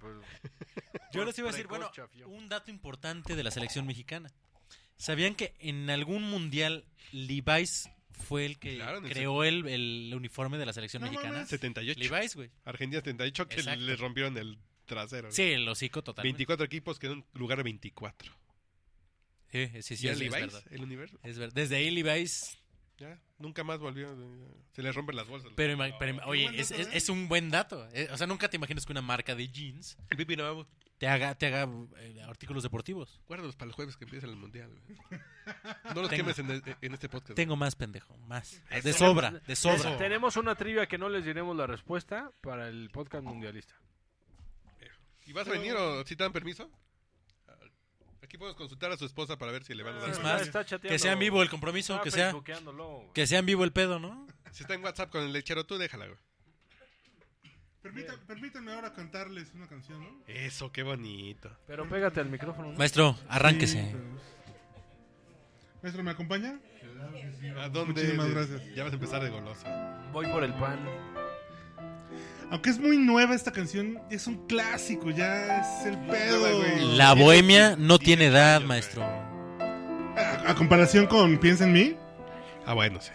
[0.00, 0.14] Pues,
[1.12, 1.90] Yo les iba a decir, bueno,
[2.26, 4.30] un dato importante de la selección mexicana.
[4.96, 10.12] ¿Sabían que en algún mundial Levi's fue el que Claro, en el creó el, el
[10.14, 11.32] uniforme de la selección No mexicana?
[11.34, 11.48] mames.
[11.48, 12.00] 78.
[12.00, 12.50] Levi's, güey.
[12.64, 13.80] Argentina 78 que Exacto.
[13.84, 15.30] les rompieron el trasero.
[15.32, 16.34] Sí, el hocico totalmente.
[16.36, 18.32] 24 equipos quedó en lugar 24.
[19.50, 20.32] Sí, sí, sí, ¿Y es, Levi's?
[20.32, 20.62] verdad.
[20.70, 21.18] El universo.
[21.22, 21.54] Es verdad.
[21.54, 22.58] Desde ahí Levi's...
[22.96, 24.12] Ya, nunca más volvió.
[24.12, 25.50] eh, Se les rompen las bolsas.
[25.56, 25.76] Pero,
[26.26, 26.86] oye, es, ¿eh?
[26.92, 27.88] es un buen dato.
[27.92, 30.68] Eh, O sea, nunca te imaginas que una marca de jeans Pipi Nuevo.
[30.98, 33.20] Te haga, te haga eh, artículos deportivos.
[33.26, 34.70] Guárdalos para el jueves que empieza el mundial.
[34.86, 34.98] güey.
[35.94, 37.34] No los Tengo- quemes en, en este podcast.
[37.34, 38.16] Tengo más, pendejo.
[38.18, 38.62] Más.
[38.82, 39.76] De sobra, de sobra.
[39.76, 39.96] Eso.
[39.96, 43.74] Tenemos una trivia que no les diremos la respuesta para el podcast mundialista.
[45.26, 46.70] ¿Y vas a venir o si te dan permiso?
[48.22, 50.58] Aquí podemos consultar a su esposa para ver si le van a dar Es permiso.
[50.58, 50.80] más.
[50.80, 52.34] Que sea en vivo el compromiso, que sea,
[53.12, 54.26] que sea en vivo el pedo, ¿no?
[54.50, 56.18] Si está en WhatsApp con el lechero, tú déjala, güey.
[57.84, 60.08] Permita- permítanme ahora cantarles una canción, ¿no?
[60.26, 61.50] Eso, qué bonito.
[61.66, 62.72] Pero pégate al micrófono.
[62.72, 62.78] ¿no?
[62.78, 63.82] Maestro, arránquese.
[63.82, 64.04] Sí, pero-
[65.82, 66.58] Maestro, ¿me acompaña?
[67.60, 67.92] ¿A dónde?
[68.02, 68.62] Muchísimas gracias.
[68.74, 69.66] Ya vas a empezar de goloso.
[70.12, 70.78] Voy por el pan.
[72.50, 76.62] Aunque es muy nueva esta canción, es un clásico, ya es el pedo.
[76.96, 79.02] La bohemia no Tiene edad, maestro.
[79.02, 81.96] A, a comparación con Piensa en mí,
[82.66, 83.10] Ah, bueno, sí.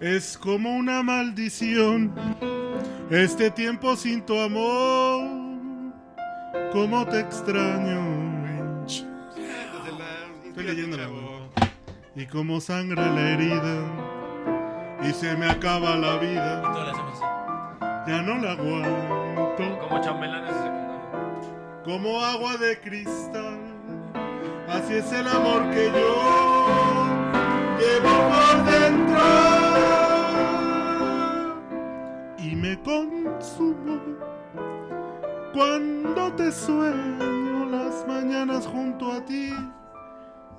[0.00, 2.12] Es como una maldición.
[3.10, 5.28] Este tiempo sin tu amor,
[6.72, 8.86] como te extraño.
[10.46, 11.08] Estoy leyéndola.
[12.14, 13.78] Y como sangra la herida,
[15.08, 16.62] y se me acaba la vida,
[18.06, 19.78] ya no la aguanto.
[19.88, 20.00] Como
[21.84, 23.58] como agua de cristal.
[24.68, 27.20] Así es el amor que yo
[27.78, 28.39] llevo
[32.60, 33.98] me consumo
[35.54, 39.50] cuando te sueño las mañanas junto a ti.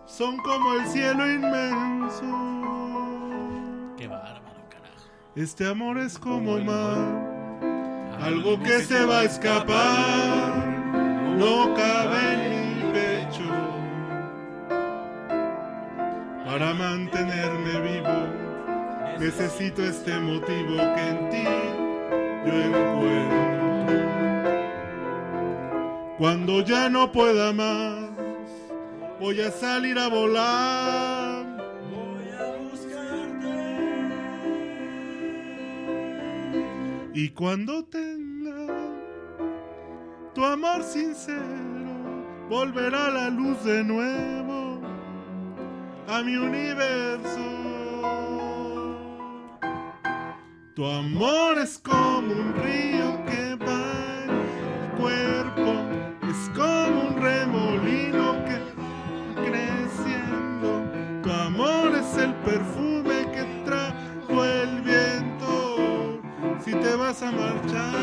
[0.05, 2.23] Son como el cielo inmenso.
[3.97, 5.09] Qué bárbaro, carajo.
[5.35, 7.29] Este amor es como mar.
[8.19, 10.67] Algo que se va a escapar
[11.37, 13.49] no cabe en mi pecho.
[16.45, 21.70] Para mantenerme vivo, necesito este motivo que en ti
[22.45, 23.41] yo encuentro.
[26.17, 28.09] Cuando ya no pueda más,
[29.19, 31.51] voy a salir a volar.
[37.13, 38.67] Y cuando tenga
[40.33, 41.41] tu amor sincero,
[42.49, 44.79] volverá la luz de nuevo
[46.07, 47.60] a mi universo.
[50.81, 53.83] Tu amor es como un río que va
[54.23, 55.75] en el cuerpo,
[56.27, 60.89] es como un remolino que va creciendo.
[61.21, 66.19] Tu amor es el perfume que trajo el viento.
[66.65, 67.93] Si te vas a marchar,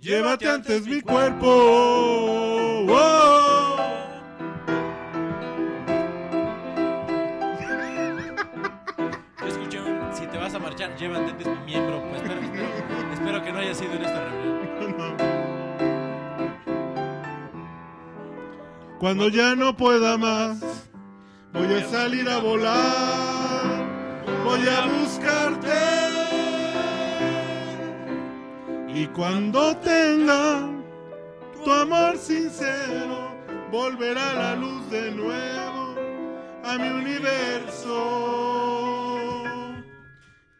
[0.00, 1.46] llévate antes mi cuerpo.
[1.46, 2.18] Oh.
[2.88, 3.37] Yo
[10.98, 12.02] llévate antes mi miembro.
[12.10, 14.58] Pues espero, espero- espero que no haya sido en esta reunión.
[18.98, 20.58] Cuando ya no pueda más,
[21.52, 23.86] voy a salir a volar,
[24.44, 25.68] voy a buscarte.
[28.92, 30.68] Y cuando tenga
[31.64, 33.30] tu amor sincero,
[33.70, 35.94] volverá la luz de nuevo
[36.64, 37.94] a mi universo.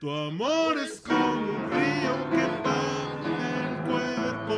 [0.01, 3.19] Tu amor es como un río que baja
[3.59, 4.55] el cuerpo,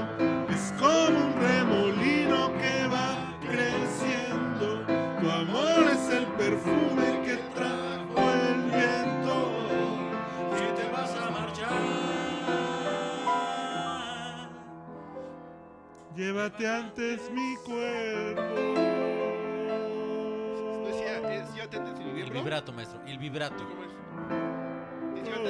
[0.53, 4.85] es como un remolino que va creciendo.
[5.19, 9.35] Tu amor es el perfume que trajo el viento.
[10.59, 11.71] Si te vas a marchar,
[16.15, 18.57] Llévate antes mi cuerpo.
[20.85, 21.49] Decía, es
[22.27, 23.65] el vibrato, maestro, el vibrato.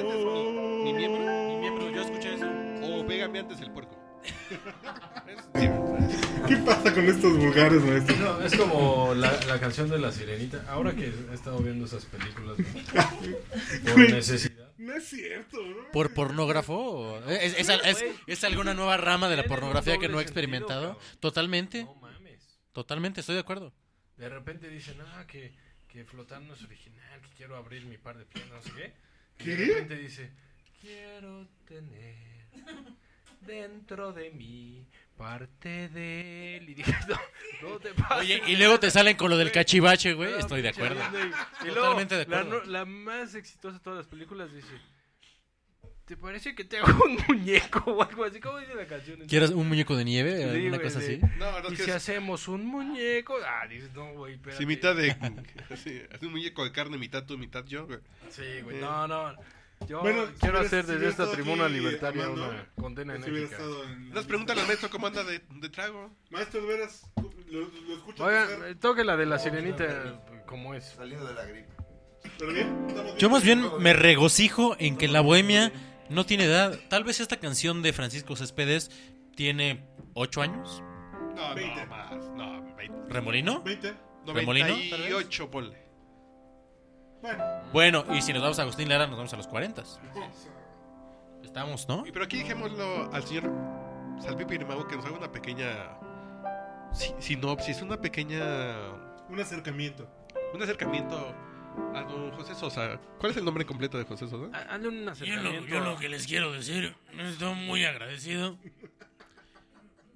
[0.01, 1.21] Antes mi, mi miembro.
[1.21, 2.45] Mi miembro, yo escuché eso.
[2.83, 3.97] O pégame antes el puerco.
[6.47, 8.15] ¿Qué pasa con estos vulgares, maestro?
[8.17, 10.63] No, es como la, la canción de la sirenita.
[10.69, 12.65] Ahora que he estado viendo esas películas ¿no?
[13.93, 14.71] por necesidad.
[14.77, 15.91] No es cierto, ¿no?
[15.91, 17.19] ¿Por pornógrafo?
[17.27, 20.97] ¿Es, es, es- es alguna nueva rama de la pornografía que no he experimentado?
[21.19, 22.59] Totalmente, No mames.
[22.73, 23.73] totalmente, estoy de acuerdo.
[24.17, 25.53] De repente dicen, ah, que,
[25.87, 28.93] que flotar no es original, que quiero abrir mi par de piernas, no sé qué.
[29.41, 29.55] Y ¿Qué?
[29.55, 30.31] de repente dice,
[30.81, 32.15] quiero tener
[33.41, 34.85] dentro de mí
[35.17, 36.69] parte de él.
[36.69, 38.17] Y dije, no, no te pases.
[38.19, 40.33] Oye, y luego te salen con lo del cachivache, güey.
[40.39, 40.99] Estoy de acuerdo.
[41.61, 42.65] Y, luego, Totalmente de la acuerdo.
[42.65, 44.67] no- La, más exitosa de todas las películas dice,
[46.11, 48.41] ¿te parece que te hago un muñeco o algo así?
[48.41, 49.19] ¿Cómo dice la canción?
[49.29, 50.35] ¿Quieres un muñeco de nieve?
[50.35, 51.21] Sí, ¿Alguna güey, cosa sí.
[51.23, 51.35] así?
[51.39, 53.35] No, no Y es si es, hacemos un muñeco...
[53.47, 54.57] Ah, dices, no, güey, espérate.
[54.61, 55.15] sí, mitad de.
[55.77, 57.99] Sí, un muñeco de carne, mitad tú, mitad yo, güey.
[58.29, 59.35] Sí, güey, no, no.
[59.87, 63.55] Yo Bueno, quiero hacer si desde esta tribuna aquí, libertaria una condena Si enérgica.
[63.55, 66.11] estado en la- Nos pregúntale al maestro cómo anda de, de trago.
[66.29, 67.09] Maestro, de veras,
[67.49, 70.85] lo, lo escucho Oigan, eh, toque la de la sirenita, como es.
[70.89, 71.69] Saliendo de la gripe.
[72.37, 72.85] ¿Pero bien?
[72.89, 75.71] ¿Estamos Yo más bien me regocijo en que la bohemia
[76.11, 76.77] no tiene edad.
[76.89, 78.91] Tal vez esta canción de Francisco Céspedes
[79.35, 80.83] tiene 8 años.
[81.35, 81.81] No, Veinte.
[81.85, 82.29] no, más.
[82.35, 83.13] No, 20.
[83.13, 83.61] ¿Remolino?
[83.63, 83.93] 20.
[84.27, 84.91] ¿Remolino, tal vez?
[84.91, 85.77] 98, ponle.
[87.21, 87.43] Bueno,
[87.73, 89.83] Bueno, y si nos vamos a Agustín Lara, nos vamos a los 40.
[91.43, 92.05] Estamos, ¿no?
[92.05, 93.51] Y pero aquí dejémoslo al señor
[94.19, 95.97] Salvi Mago que nos haga una pequeña
[96.93, 98.41] si- sinopsis, una pequeña.
[99.29, 100.07] un acercamiento.
[100.53, 101.33] Un acercamiento
[101.93, 102.99] a don José Sosa.
[103.19, 104.55] ¿Cuál es el nombre completo de José Sosa?
[104.57, 105.67] Ha- Hazle un Yo lo, acercamiento.
[105.67, 108.57] yo lo que les quiero decir, estoy muy agradecido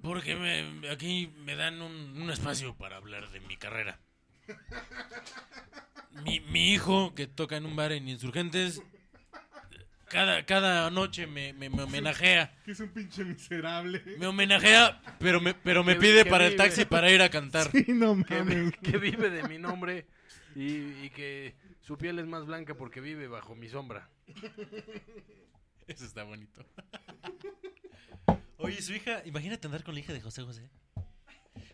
[0.02, 3.98] porque me- aquí me dan un, un espacio para hablar de mi carrera.
[6.24, 8.80] Mi, mi hijo, que toca en un bar en Insurgentes,
[10.08, 12.54] cada, cada noche me, me, me homenajea.
[12.64, 14.02] Que es un pinche miserable.
[14.18, 17.28] Me homenajea, pero me, pero me Que- pide que para el taxi para ir a
[17.28, 17.70] cantar.
[17.72, 18.72] Sí, no que, mames.
[18.82, 20.06] que vive de mi nombre
[20.56, 24.10] y, y que su piel es más blanca porque vive bajo mi sombra.
[25.86, 26.64] Eso está bonito.
[28.56, 30.70] Oye, su hija, imagínate andar con la hija de José José.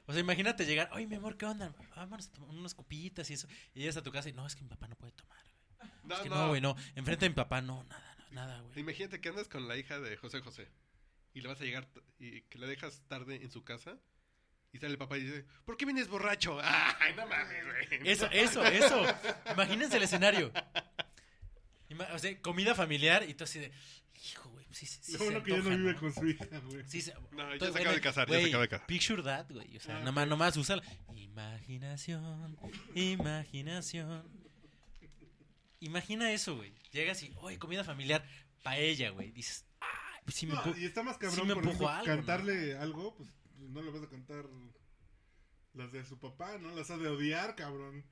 [0.07, 1.73] O sea, imagínate llegar, oye, mi amor, ¿qué onda?
[1.95, 3.47] Vámonos a tomar unas copitas y eso.
[3.73, 5.38] Y llegas a tu casa y, no, es que mi papá no puede tomar.
[5.47, 5.88] güey.
[6.03, 6.77] No, Es que no, güey, no.
[6.97, 8.81] Enfrente de mi papá, no, nada, no, nada, güey.
[8.81, 10.68] Imagínate que andas con la hija de José José
[11.35, 13.97] y le vas a llegar y que la dejas tarde en su casa
[14.72, 16.58] y sale el papá y dice, ¿por qué vienes borracho?
[16.62, 18.08] Ay, no mames, güey.
[18.08, 19.04] Eso, eso, eso.
[19.52, 20.50] Imagínense el escenario.
[21.90, 23.70] Ima- o sea, comida familiar y tú así de,
[24.30, 26.00] hijo, güey, sí, sí, sí Lo se bueno que ya no antoja, vive ¿no?
[26.00, 26.85] con su hija, güey.
[26.88, 28.87] Sí, se- No, ya Entonces, se acaba de casar, ya se güey, acaba de casar.
[28.87, 29.76] Picture that, güey.
[29.76, 30.82] O sea, Ah, nomás, nomás úsala.
[31.14, 32.56] Imaginación,
[32.94, 34.22] imaginación.
[35.80, 36.72] Imagina eso, güey.
[36.92, 38.24] Llegas y, oye, comida familiar,
[38.62, 39.32] paella, güey.
[39.32, 39.87] Dices, ah,
[40.24, 42.16] pues sí me No, y está más cabrón sí me por empujo ejemplo, algo, ¿no?
[42.16, 43.28] cantarle algo, pues,
[43.72, 44.44] no le vas a cantar
[45.74, 46.74] las de su papá, ¿no?
[46.74, 48.04] Las ha de odiar, cabrón.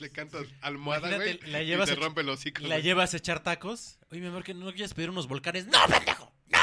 [0.00, 2.62] le cantas almohada, güey, la y llevas te a- rompe los hocico.
[2.62, 3.98] La llevas a echar tacos.
[4.10, 5.66] Oye, mi amor, que no quieres pedir unos volcanes.
[5.66, 6.32] ¡No, pendejo!
[6.48, 6.58] ¡No!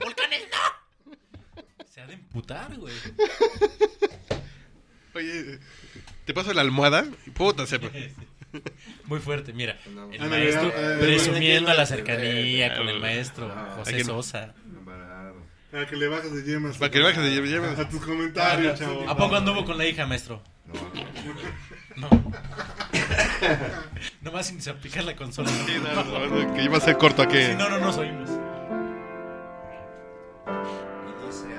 [0.00, 2.02] ¡Volcanes, no!
[2.02, 2.94] ha de emputar, güey.
[5.14, 5.58] Oye,
[6.26, 7.78] te paso la almohada y puta, se...
[9.04, 9.78] Muy fuerte, mira.
[9.94, 14.04] No, El maestro presumiendo la cercanía con el maestro José.
[14.04, 14.54] Sosa.
[15.70, 16.78] Para que le bajes de yemas.
[16.78, 17.78] Para que le bajes de yemas.
[17.78, 19.08] A tus comentarios, chavo.
[19.08, 20.42] ¿A poco anduvo con la hija, maestro?
[21.96, 22.08] No, No.
[24.22, 25.48] Nomás sin salpicar la consola.
[25.48, 27.42] Sí, no, no, no, que iba a ser corto aquí.
[27.42, 28.28] Si no, no nos oímos.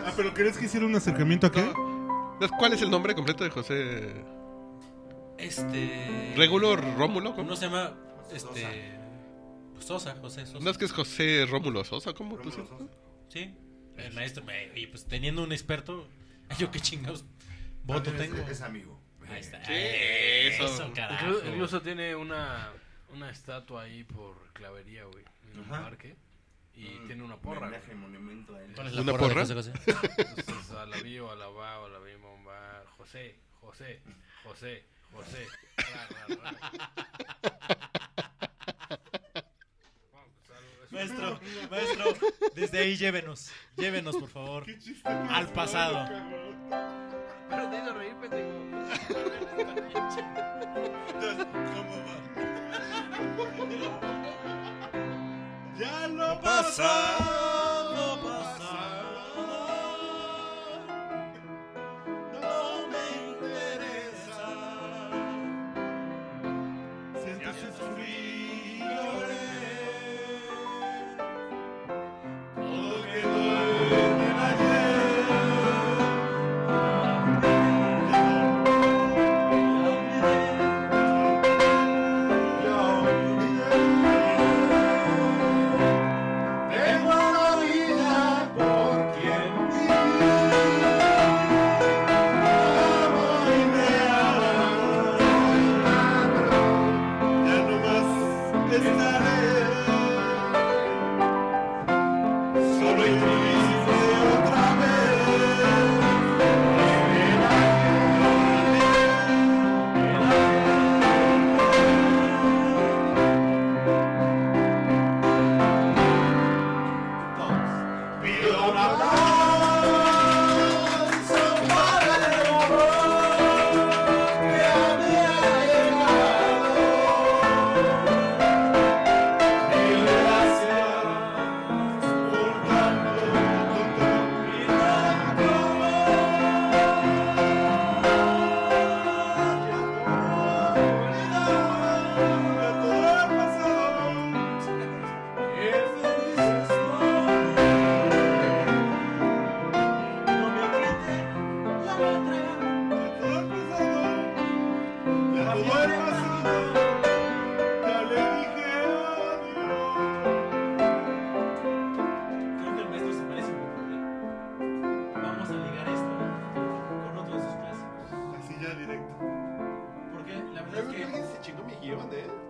[0.05, 1.59] Ah, pero ¿querés que hiciera un acercamiento aquí?
[1.59, 4.23] Entonces, ¿Cuál es el nombre completo de José?
[5.37, 6.33] Este.
[6.35, 7.31] ¿Regulo Rómulo?
[7.31, 7.43] ¿Cómo?
[7.43, 7.93] ¿Cómo se llama?
[8.33, 8.95] Este.
[9.79, 10.63] Sosa, José Sosa.
[10.63, 12.55] No es que es José Rómulo Sosa, ¿cómo sabes?
[13.29, 13.53] Sí.
[13.97, 14.43] El maestro.
[14.75, 16.07] Y pues teniendo un experto,
[16.59, 17.25] yo qué chingados
[17.83, 18.43] voto También tengo.
[18.45, 18.99] Es, es amigo.
[19.29, 19.63] Ahí está.
[19.65, 20.93] Sí, eso, eso.
[20.93, 21.45] carajo.
[21.45, 22.71] Incluso, tiene una,
[23.09, 25.83] una estatua ahí por clavería, güey, en un Ajá.
[25.83, 26.15] parque.
[26.73, 28.71] Y Un tiene una porra, homenaje, monumento a él.
[28.75, 29.41] ¿Cuál es la ¿Una porra porra?
[29.41, 29.73] José José?
[30.37, 32.83] Entonces, a la vi o a la va o a la vi bomba.
[32.97, 33.99] José, José,
[34.43, 35.47] José, José.
[35.77, 36.55] Ra, ra, ra.
[40.13, 42.13] Vamos, pues, algo- es un- Maestro, maestro,
[42.55, 43.51] desde ahí llévenos.
[43.75, 44.65] Llévenos, por favor.
[45.03, 46.09] Al pasado.
[47.49, 48.49] Pero te hizo reír, pendejo.
[55.77, 57.66] Ya lo Pasado,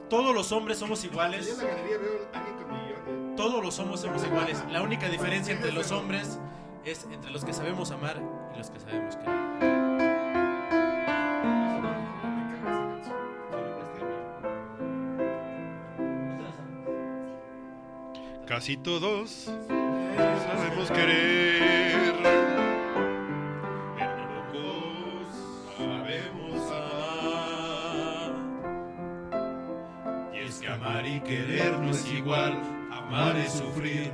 [0.10, 1.48] todos los hombres somos iguales.
[1.50, 3.36] en la galería veo a alguien con mi guion.
[3.36, 4.64] Todos los hombres somos iguales.
[4.70, 6.40] La única diferencia entre los hombres
[6.86, 8.22] es entre los que sabemos amar
[8.54, 9.38] y los que sabemos querer.
[18.48, 22.16] Casi todos sabemos querer,
[32.28, 32.62] igual.
[32.92, 34.12] Amar es sufrir,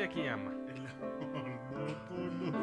[0.00, 0.50] de aquí ama?
[0.66, 1.30] El amor no
[2.08, 2.56] conoce.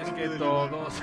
[0.00, 1.02] Es no que todos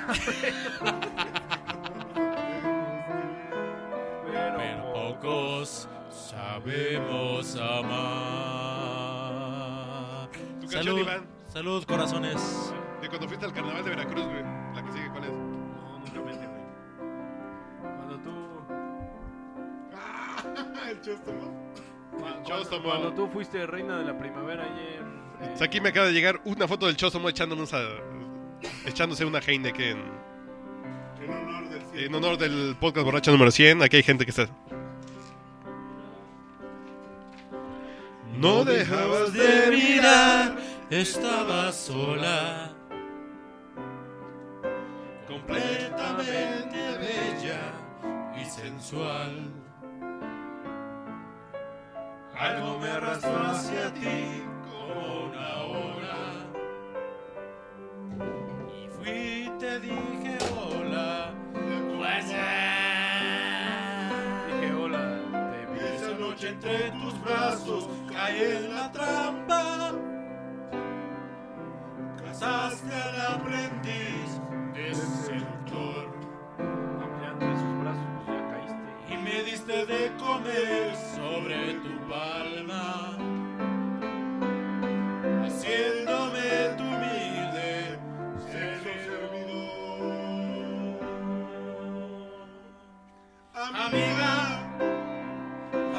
[4.26, 9.16] pero, Pero pocos sabemos amar.
[10.60, 11.26] Tu canción, Salud, Iván.
[11.48, 12.74] salud, corazones.
[13.00, 14.42] De cuando fuiste al carnaval de Veracruz, güey.
[14.74, 15.30] La que sigue, ¿cuál es?
[15.32, 16.60] No, nunca me entendí.
[17.80, 18.32] Cuando tú...
[20.90, 21.65] El chóstomo.
[22.20, 25.02] Cuando, cuando tú fuiste reina de la primavera ayer...
[25.42, 27.82] eh, O sea, aquí me acaba de llegar una foto del Chosomo echándonos a-
[28.86, 29.98] echándose una Heineken
[31.22, 32.06] En honor del cielo.
[32.06, 33.82] en honor del podcast borracho número 100.
[33.82, 34.48] Aquí hay gente que está.
[38.38, 40.56] No dejabas de mirar,
[40.90, 42.72] estaba sola,
[45.26, 47.72] completamente bella
[48.40, 49.52] y sensual.
[52.38, 56.18] Algo me arrastró hacia ti como una ola.
[58.78, 61.32] Y fui, te dije hola.
[61.52, 62.26] Pues,
[64.46, 65.04] Dije hola,
[65.50, 65.78] te vi.
[65.96, 69.92] esa noche entre tus brazos caí en la trampa.
[72.24, 74.40] Casaste al aprendiz
[74.74, 76.14] de seductor
[77.38, 79.14] sus brazos ya caíste.
[79.14, 83.18] y me diste de comer sobre tu palma,
[85.44, 86.48] haciéndome
[86.78, 87.98] tu humilde
[88.50, 90.06] servidor.
[93.86, 94.34] Amiga,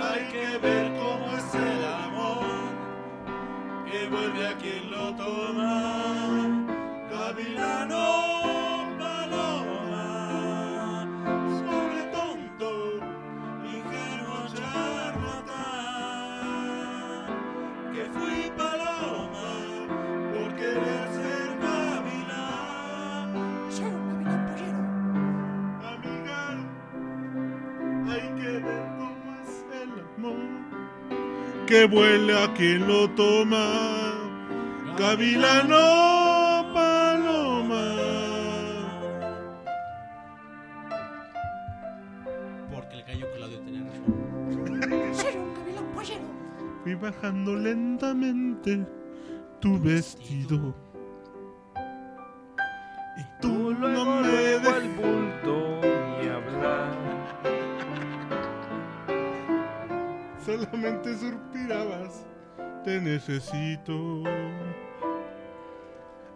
[0.05, 2.63] hay que ver cómo es el amor
[3.89, 5.75] que vuelve a quien lo toma.
[7.11, 8.36] Gavilano,
[31.67, 34.13] Que vuele a quien lo toma.
[34.97, 37.85] Gavilano Paloma.
[42.73, 44.07] Porque le cayó Claudio tener razón.
[46.83, 48.87] Fui bajando lentamente
[49.59, 50.73] tu vestido.
[63.27, 64.23] Necesito.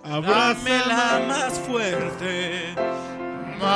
[0.04, 1.26] Abrázame.
[1.28, 2.76] más fuerte,
[3.60, 3.72] más.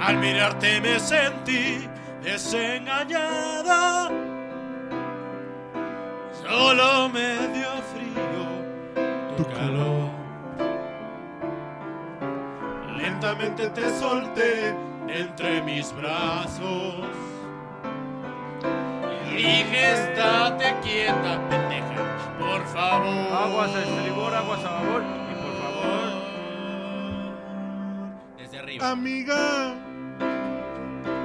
[0.00, 1.88] Al mirarte me sentí
[2.22, 4.08] desengañada.
[6.42, 8.46] Solo me dio frío
[9.36, 10.10] tu calor.
[12.96, 14.76] Lentamente te solté
[15.08, 17.21] entre mis brazos.
[19.42, 22.02] Dije, estate quieta, pendeja,
[22.38, 23.32] por favor.
[23.44, 25.02] Aguas a estribor, aguas a babor.
[25.02, 26.08] Y por favor,
[28.38, 28.90] Desde arriba.
[28.90, 29.74] Amiga,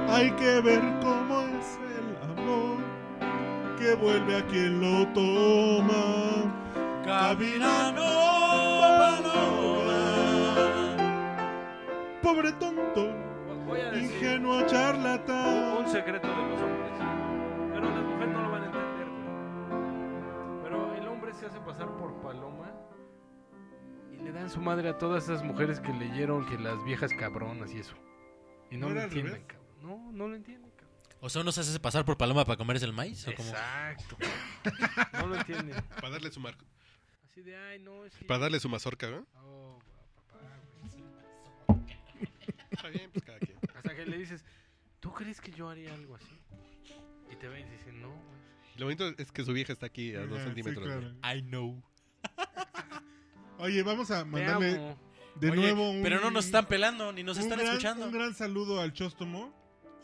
[0.08, 2.78] hay que ver cómo es el amor
[3.78, 6.04] que vuelve a quien lo toma.
[8.98, 10.00] Paloma.
[12.20, 13.12] Pobre tonto,
[13.94, 15.78] ingenuo charlatán.
[15.78, 16.47] un secreto de
[21.48, 22.70] hace pasar por paloma
[24.12, 27.72] y le dan su madre a todas esas mujeres que leyeron que las viejas cabronas
[27.72, 27.94] y eso.
[28.70, 29.66] Y no ¿No lo entienden, cabrón.
[29.80, 30.94] No, no lo entienden, cabrón.
[31.20, 33.26] O sea, uno se hace pasar por paloma para comerse el maíz.
[33.28, 33.48] ¿o cómo?
[33.48, 34.16] Exacto.
[35.14, 35.82] No lo entienden.
[35.94, 36.54] Para darle su mar...
[37.24, 38.26] Así de, ay, no, es que...
[38.26, 39.26] Para darle su mazorca, ¿no?
[39.36, 39.78] Oh,
[40.16, 40.44] papá,
[41.66, 41.82] güey.
[42.70, 43.56] Está bien, pues cada quien.
[43.74, 44.44] Hasta que le dices,
[45.00, 46.38] ¿tú crees que yo haría algo así?
[47.30, 48.37] Y te ven y dicen, no, güey.
[48.78, 50.86] Lo bonito es que su vieja está aquí a dos Ajá, sí, centímetros.
[50.86, 51.36] claro.
[51.36, 51.82] I know.
[53.58, 54.96] Oye, vamos a mandarle
[55.34, 56.02] de Oye, nuevo un...
[56.02, 58.06] pero no nos están pelando ni nos un están gran- escuchando.
[58.06, 59.52] Un gran saludo al Chóstomo.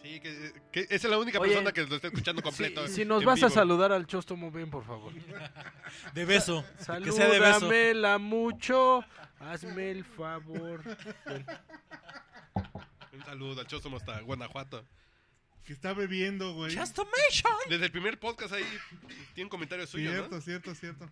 [0.03, 2.87] Sí, que, que esa es la única Oye, persona que lo está escuchando completo.
[2.89, 5.13] Si, si nos vas a saludar al Chóstomo, ven, por favor.
[6.13, 6.63] De beso.
[6.79, 7.61] Que sea de beso.
[7.61, 9.03] Salúdamela mucho.
[9.39, 10.83] Hazme el favor.
[11.27, 11.47] Ven.
[13.13, 14.85] Un saludo al Chóstomo hasta Guanajuato.
[15.65, 16.77] Que está bebiendo, güey.
[16.77, 17.53] Justomation.
[17.69, 18.65] Desde el primer podcast ahí
[19.35, 20.41] tiene un comentario suyo, Cierto, ¿no?
[20.43, 21.09] cierto, cierto.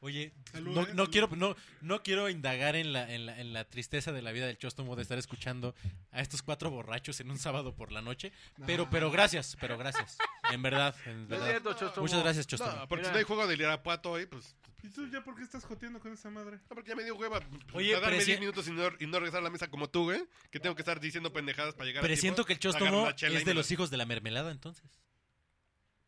[0.00, 3.54] Oye, Salud, no, eh, no quiero, no, no quiero indagar en la, en, la, en
[3.54, 5.74] la tristeza de la vida del Chóstomo de estar escuchando
[6.12, 8.30] a estos cuatro borrachos en un sábado por la noche.
[8.66, 10.18] Pero, pero gracias, pero gracias.
[10.52, 11.62] En verdad, en verdad.
[11.78, 12.02] cierto.
[12.02, 12.76] Muchas gracias, Chóstomo.
[12.76, 13.08] No, porque Mira.
[13.08, 14.54] si no hay juego del Irapuato hoy, pues...
[14.84, 16.58] ¿Y tú ya por qué estás joteando con esa madre?
[16.68, 17.38] No, porque ya me dio hueva.
[17.38, 19.68] Oye, Oye, darme pero 10 si- minutos y no, y no regresar a la mesa
[19.70, 20.22] como tú, güey.
[20.50, 23.14] Que tengo que estar diciendo pendejadas para llegar a Presiento tiempo, que el Chóstomo una
[23.16, 24.84] chela y es me de la- los hijos de la mermelada, entonces.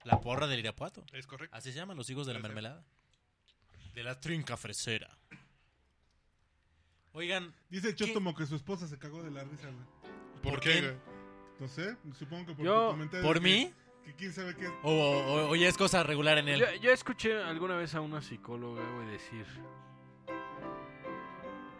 [0.04, 1.04] La porra del Irapuato.
[1.14, 1.56] Es correcto.
[1.56, 2.54] Así se llaman los hijos de la Puede ser.
[2.62, 2.84] mermelada.
[3.94, 5.08] De la trinca fresera.
[7.12, 9.86] Oigan, Dice el Chóstomo que su esposa se cagó de la risa, güey.
[10.42, 10.80] ¿Por, ¿Por qué, qué?
[10.82, 10.94] güey?
[11.60, 13.74] No sé, supongo que por Yo- tu comentario ¿por de que- mí?
[14.06, 14.68] Que quién sabe qué.
[14.82, 16.60] O, o- o ya es cosa regular en él.
[16.60, 19.44] Yo, yo escuché alguna vez a una psicóloga, güey, decir.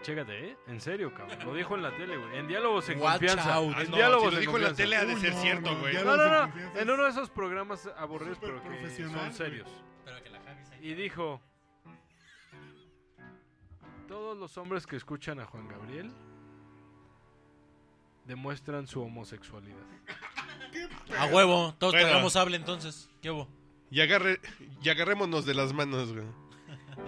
[0.02, 0.56] Chécate, ¿eh?
[0.68, 1.38] En serio, cabrón.
[1.44, 2.36] Lo dijo en la tele, güey.
[2.36, 3.54] En diálogos en Watch confianza.
[3.54, 3.74] out.
[3.76, 5.32] Ah, En no, diálogos si lo en dijo en la tele ha de Uy, ser
[5.34, 5.94] no, cierto, güey.
[5.94, 6.52] No, no, no.
[6.80, 9.68] En uno de esos programas aburridos, pero que son serios.
[10.04, 11.40] Pero que la Javi se- Y dijo:
[14.06, 16.12] Todos los hombres que escuchan a Juan Gabriel
[18.26, 19.76] demuestran su homosexualidad.
[21.18, 22.06] A huevo, todos Bueno.
[22.08, 23.08] tragamos sable entonces.
[23.22, 23.48] ¿Qué hubo?
[23.90, 24.40] Y, agarre,
[24.82, 26.24] y agarrémonos de las manos, güey.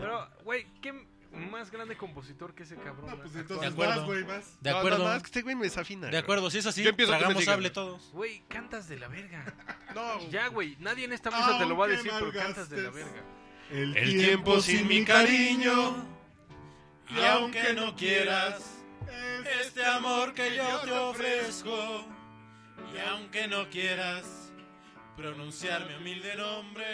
[0.01, 0.93] Pero, güey, ¿qué
[1.33, 3.11] más grande compositor que ese cabrón?
[3.11, 4.07] No, pues entonces De acuerdo.
[4.07, 4.57] güey, vas.
[4.61, 4.99] De No, acuerdo.
[4.99, 6.07] No, no, es que este güey me desafina.
[6.07, 6.23] De güey.
[6.23, 8.11] acuerdo, si es así, Yo empiezo, me tragamos sable todos.
[8.13, 9.45] Güey, cantas de la verga.
[9.95, 12.69] No, Ya, güey, nadie en esta mesa te lo va a Aunque decir, pero cantas
[12.71, 13.29] de la malgastes verga.
[13.71, 15.97] El tiempo sin mi cariño.
[17.11, 18.79] Y aunque no quieras
[19.63, 22.05] este amor que yo te ofrezco,
[22.95, 24.53] y aunque no quieras
[25.17, 26.85] pronunciar mi humilde nombre,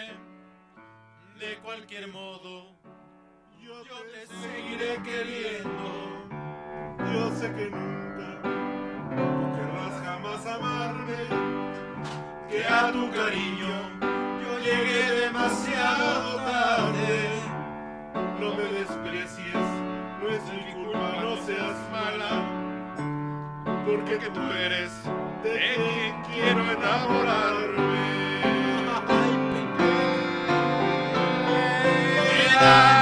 [1.39, 2.75] de cualquier modo,
[3.61, 5.87] Yo te seguiré queriendo.
[7.11, 8.41] Yo sé que nunca
[9.09, 11.21] tú querrás jamás amarme.
[12.47, 13.75] Que a tu cariño
[14.43, 17.29] yo llegué demasiado tarde.
[18.39, 19.67] No me desprecies,
[20.21, 22.31] no es mi culpa, no seas mala.
[23.85, 24.91] Porque tú eres
[25.45, 27.75] de quien quiero enamorarme.
[32.15, 32.94] ¿Qué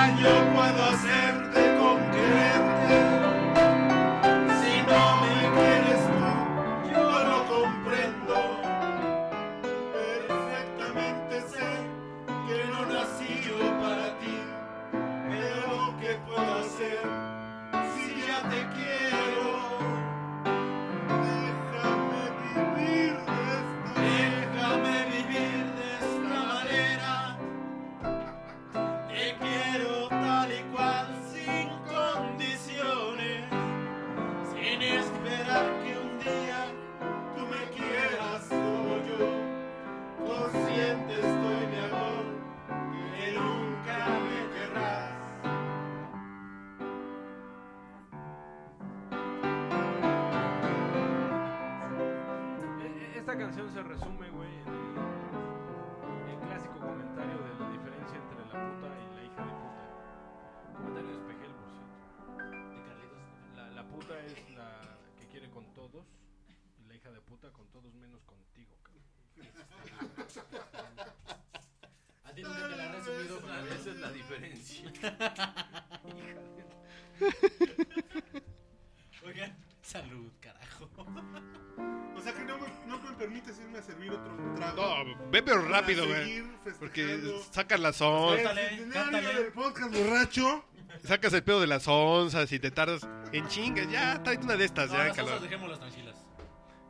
[85.74, 86.44] rápido, güey.
[86.80, 90.66] Porque sacas las onzas, del podcast borracho.
[91.04, 93.90] sacas el pedo de las onzas y te tardas en chingas.
[93.92, 95.32] Ya, tráete una de estas, No, ya, las calor.
[95.32, 96.16] cosas dejémoslas tranquilas.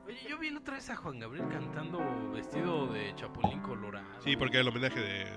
[0.05, 4.05] Oye, yo vi la otra vez a Juan Gabriel cantando vestido de chapulín colorado.
[4.23, 5.27] Sí, porque el homenaje de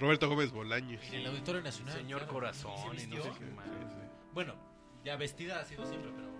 [0.00, 1.02] Roberto Gómez Bolaños.
[1.08, 1.94] En el Auditorio Nacional.
[1.94, 2.32] señor claro.
[2.32, 3.66] corazón ¿Y se y no sé qué más.
[4.32, 4.54] Bueno,
[5.04, 6.32] ya vestida ha sido siempre, pero.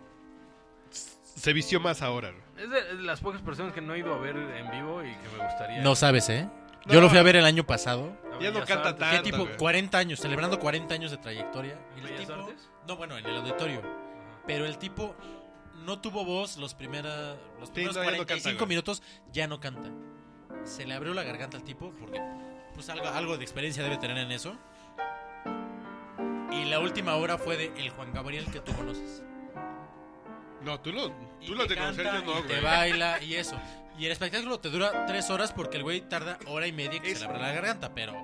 [1.35, 2.32] Se vistió más ahora.
[2.57, 5.28] Es de las pocas personas que no he ido a ver en vivo y que
[5.37, 5.82] me gustaría.
[5.82, 6.49] No sabes, ¿eh?
[6.87, 6.93] No.
[6.93, 8.16] Yo lo fui a ver el año pasado.
[8.41, 8.99] Ya no canta Artes.
[8.99, 9.45] tan- ¿Qué Tanto, tipo?
[9.47, 9.57] güey.
[9.57, 11.78] 40 años, celebrando 40 años de trayectoria.
[11.97, 12.32] Y ¿En el Bellas tipo.
[12.41, 12.70] Artes?
[12.87, 13.78] No, bueno, en el auditorio.
[13.80, 13.89] Ajá.
[14.47, 15.14] Pero el tipo
[15.85, 18.68] no tuvo voz los, primera, los primeros no, ya no canta, 45 güey.
[18.68, 19.89] minutos, ya no canta.
[20.64, 22.20] Se le abrió la garganta al tipo porque
[22.74, 24.57] pues algo, algo de experiencia debe tener en eso.
[26.53, 29.22] Y la última hora fue de el Juan Gabriel que tú conoces.
[30.65, 31.07] No, tú lo,
[31.41, 32.62] Y tú lo te de conocer yo no, y te güey.
[32.62, 33.61] baila y eso.
[33.99, 37.12] Y el espectáculo te dura tres horas porque el güey tarda hora y media que
[37.12, 38.15] Es- se le abra la garganta, pero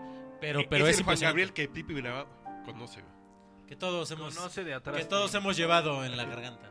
[0.41, 1.25] pero E- pero es, el Juan impresionante.
[1.27, 2.27] Gabriel que Pipi Bravo
[2.65, 3.67] conoce, güey.
[3.69, 4.97] que todos hemos Conoce de atrás.
[4.97, 6.71] que todos hemos llevado en la garganta.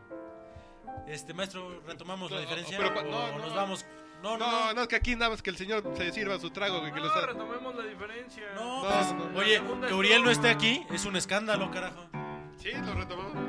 [1.07, 3.37] Este maestro, retomamos la No, diferencia pero cua- o no, no.
[3.45, 3.85] nos vamos.
[4.21, 4.73] No, no, No, no.
[4.73, 6.99] no, es que aquí nada más que el señor se sirva su trago, güey, que
[6.99, 8.43] lo No, retomemos la diferencia.
[8.55, 9.39] No, No, pues, no, no.
[9.39, 12.09] oye, que Uriel no esté aquí es un escándalo, carajo.
[12.57, 13.48] Sí, lo retomamos.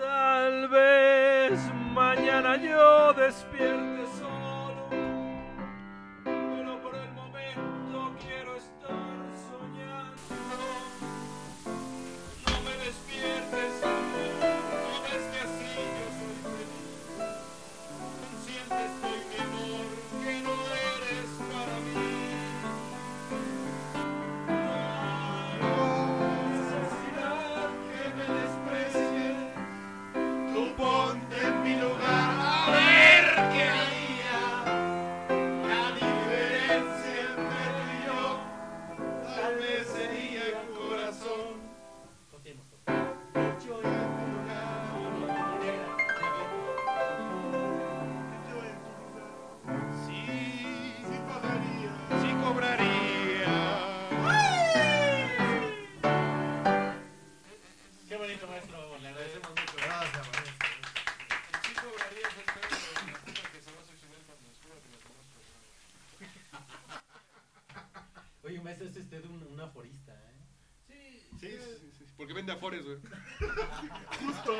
[0.00, 1.60] Tal vez
[1.92, 4.49] mañana yo despierte solo,
[68.90, 70.36] Este es usted un, un aforista, ¿eh?
[70.88, 71.48] Sí, Sí,
[71.80, 72.96] sí, sí, porque vende afores, güey.
[74.20, 74.56] Justo,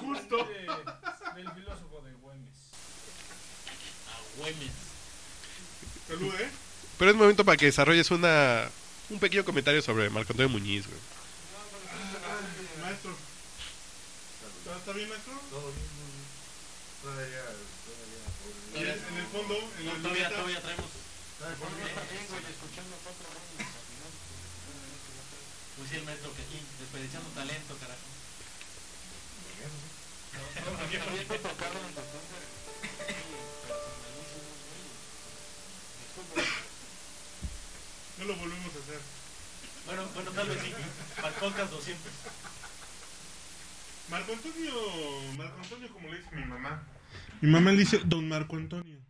[0.00, 0.48] justo.
[1.34, 2.54] Del filósofo de Güemes.
[4.08, 4.72] A Güemes.
[6.08, 6.50] Salud, ¿eh?
[6.98, 8.68] Pero es momento para que desarrolles una
[9.10, 10.98] un pequeño comentario sobre Marco Antonio Muñiz, güey.
[12.82, 13.16] Maestro.
[14.58, 15.32] ¿Está- ¿Está bien, maestro?
[18.74, 20.86] Y en en el fondo, en la Todavía, todavía traemos.
[25.76, 28.00] Pues sí, el maestro que aquí, desperdiciando talento, carajo.
[38.18, 39.00] no lo volvemos a hacer.
[39.84, 40.72] Bueno, bueno, tal vez sí.
[41.16, 42.12] Para el podcast 200.
[44.08, 44.72] Marco Antonio,
[45.36, 46.82] Marco Antonio, como le dice mi mamá.
[47.42, 49.03] Mi mamá le dice Don Marco Antonio.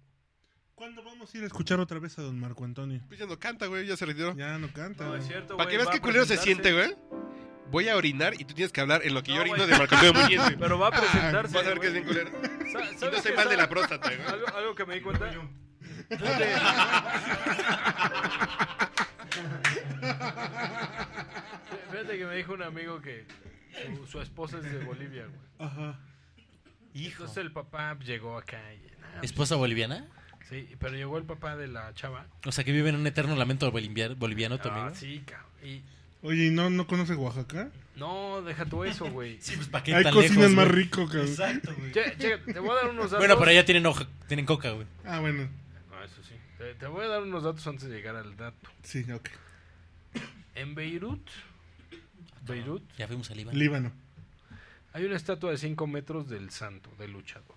[0.84, 3.00] ¿Cuándo vamos a ir a escuchar otra vez a Don Marco Antonio?
[3.08, 4.36] Pues ya no canta, güey, ya se retiró.
[4.36, 5.04] Ya no canta.
[5.06, 5.28] No, es güey.
[5.32, 6.94] cierto, Para que güey, veas qué culero se siente, güey.
[7.70, 9.70] Voy a orinar y tú tienes que hablar en lo que yo No, orino güey.
[9.70, 10.56] de Marco Antonio Muñiz, güey.
[10.58, 11.54] Pero va a presentarse.
[11.56, 12.04] Vas a ver que es güey.
[12.04, 12.70] bien culero.
[12.70, 14.28] ¿sabes no estoy qué mal de la próstata, güey.
[14.28, 15.30] Algo, algo que me di cuenta.
[16.10, 16.54] Fíjate.
[21.90, 23.24] Fíjate que me dijo un amigo que
[23.96, 25.40] su, su esposa es de Bolivia, güey.
[25.66, 25.98] Ajá.
[26.92, 27.22] Hijo.
[27.22, 28.82] Entonces el papá llegó acá y...
[29.00, 30.06] nah, ¿Esposa boliviana?
[30.48, 32.26] Sí, pero llegó el papá de la chava.
[32.44, 34.74] O sea, que vive en un eterno lamento bolivia- boliviano amigo.
[34.76, 35.48] Ah, sí, cabrón.
[35.62, 35.82] Y
[36.22, 37.70] Oye, ¿y no, no conoce Oaxaca?
[37.96, 39.38] no, deja tú eso, güey.
[39.42, 40.82] Sí, pues para qué Hay tan cocinas lejos, más güey?
[40.82, 41.28] rico, cabrón.
[41.28, 41.92] Exacto, güey.
[41.92, 43.18] Che, che, te voy a dar unos datos.
[43.18, 44.86] Bueno, pero allá tienen, hoja, tienen coca, güey.
[45.04, 45.48] Ah, bueno.
[45.90, 46.34] No, eso sí.
[46.58, 48.70] Te, te voy a dar unos datos antes de llegar al dato.
[48.82, 49.28] Sí, ok.
[50.54, 51.26] En Beirut,
[52.46, 53.58] Beirut, Ya fuimos al Líbano.
[53.58, 53.92] Líbano.
[54.92, 57.53] hay una estatua de 5 metros del santo, del luchador.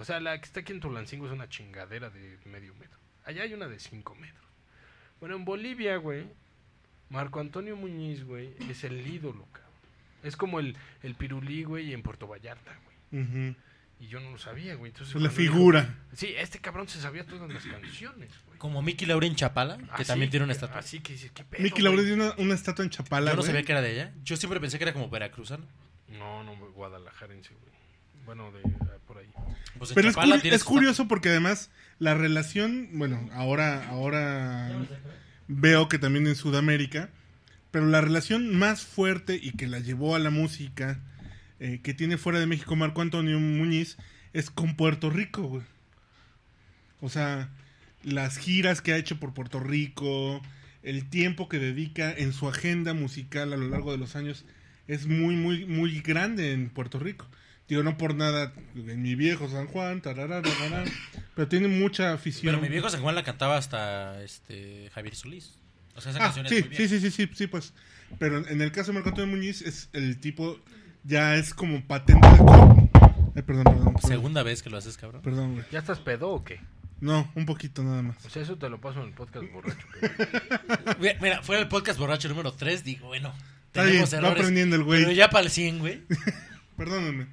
[0.00, 2.98] O sea, la que está aquí en Tulancingo es una chingadera de medio metro.
[3.24, 4.44] Allá hay una de 5 metros.
[5.20, 6.24] Bueno, en Bolivia, güey,
[7.10, 9.70] Marco Antonio Muñiz, güey, es el ídolo, cabrón.
[10.22, 12.72] Es como el, el pirulí, güey, en Puerto Vallarta,
[13.12, 13.54] güey.
[14.00, 14.92] Y yo no lo sabía, güey.
[14.92, 15.94] Entonces, Es la dijo- figura.
[16.14, 18.58] sí, este cabrón se sabía todas las canciones, güey.
[18.58, 20.78] Como Mickey Lauren Chapala, que Así, también tiene una estatua.
[20.78, 21.82] Así que dices, ¿qué pedo, Mickey?
[21.82, 23.52] Laurel tiene una, una estatua en Chapala, Yo no güey.
[23.52, 24.14] sabía que era de ella.
[24.24, 25.66] Yo siempre pensé que era como veracruzano.
[26.08, 27.70] No, no, guadalajarense, güey.
[28.26, 29.26] Bueno, de ah, por ahí.
[29.78, 34.86] Pues Pero es, curi- curioso porque además la relación, bueno, ahora, ahora
[35.48, 37.10] veo que también en Sudamérica,
[37.70, 41.00] pero la relación más fuerte y que la llevó a la música
[41.60, 43.96] eh, que tiene fuera de México Marco Antonio Muñiz
[44.32, 45.62] es con Puerto Rico, güey.
[47.00, 47.50] O sea,
[48.02, 50.40] las giras que ha hecho por Puerto Rico,
[50.82, 54.44] el tiempo que dedica en su agenda musical a lo largo de los años
[54.88, 57.26] es muy, muy, muy grande en Puerto Rico.
[57.70, 60.84] Digo, no por nada en mi viejo San Juan, tarará, tarará,
[61.36, 62.52] pero tiene mucha afición.
[62.52, 65.54] Pero mi viejo San Juan la cantaba hasta este Javier Solís.
[65.94, 67.72] O sea, esa Ah, canción sí, es muy sí, sí, sí, sí, sí, pues.
[68.18, 70.58] Pero en el caso de Marco Antonio Muñiz, es el tipo,
[71.04, 73.64] ya es como patente Ay, perdón, perdón.
[73.64, 73.96] perdón.
[74.02, 75.22] Segunda vez que lo haces, cabrón.
[75.22, 75.64] Perdón, güey.
[75.70, 76.60] ¿Ya estás pedo o qué?
[77.00, 78.16] No, un poquito nada más.
[78.26, 79.86] O sea, eso te lo paso en el podcast borracho.
[80.98, 82.82] Mira, Mira, fue el podcast borracho número 3.
[82.84, 83.32] Digo, bueno,
[83.68, 84.42] Está tenemos bien, va errores.
[84.42, 85.00] aprendiendo el güey.
[85.02, 86.02] Pero ya para el 100, güey.
[86.76, 87.26] Perdóname.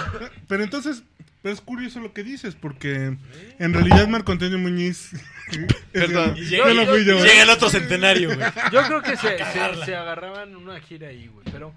[0.48, 1.02] Pero entonces,
[1.42, 3.16] pero es curioso lo que dices, porque
[3.58, 5.10] en realidad Marco Antonio Muñiz.
[5.92, 6.36] Perdón.
[6.38, 7.28] Es que no- no lo fui yo, ¿eh?
[7.28, 8.48] Llega el otro centenario, güey.
[8.72, 9.84] Yo creo que se, se, Cagarla.
[9.86, 11.44] se agarraban una gira ahí, güey.
[11.52, 11.72] Pero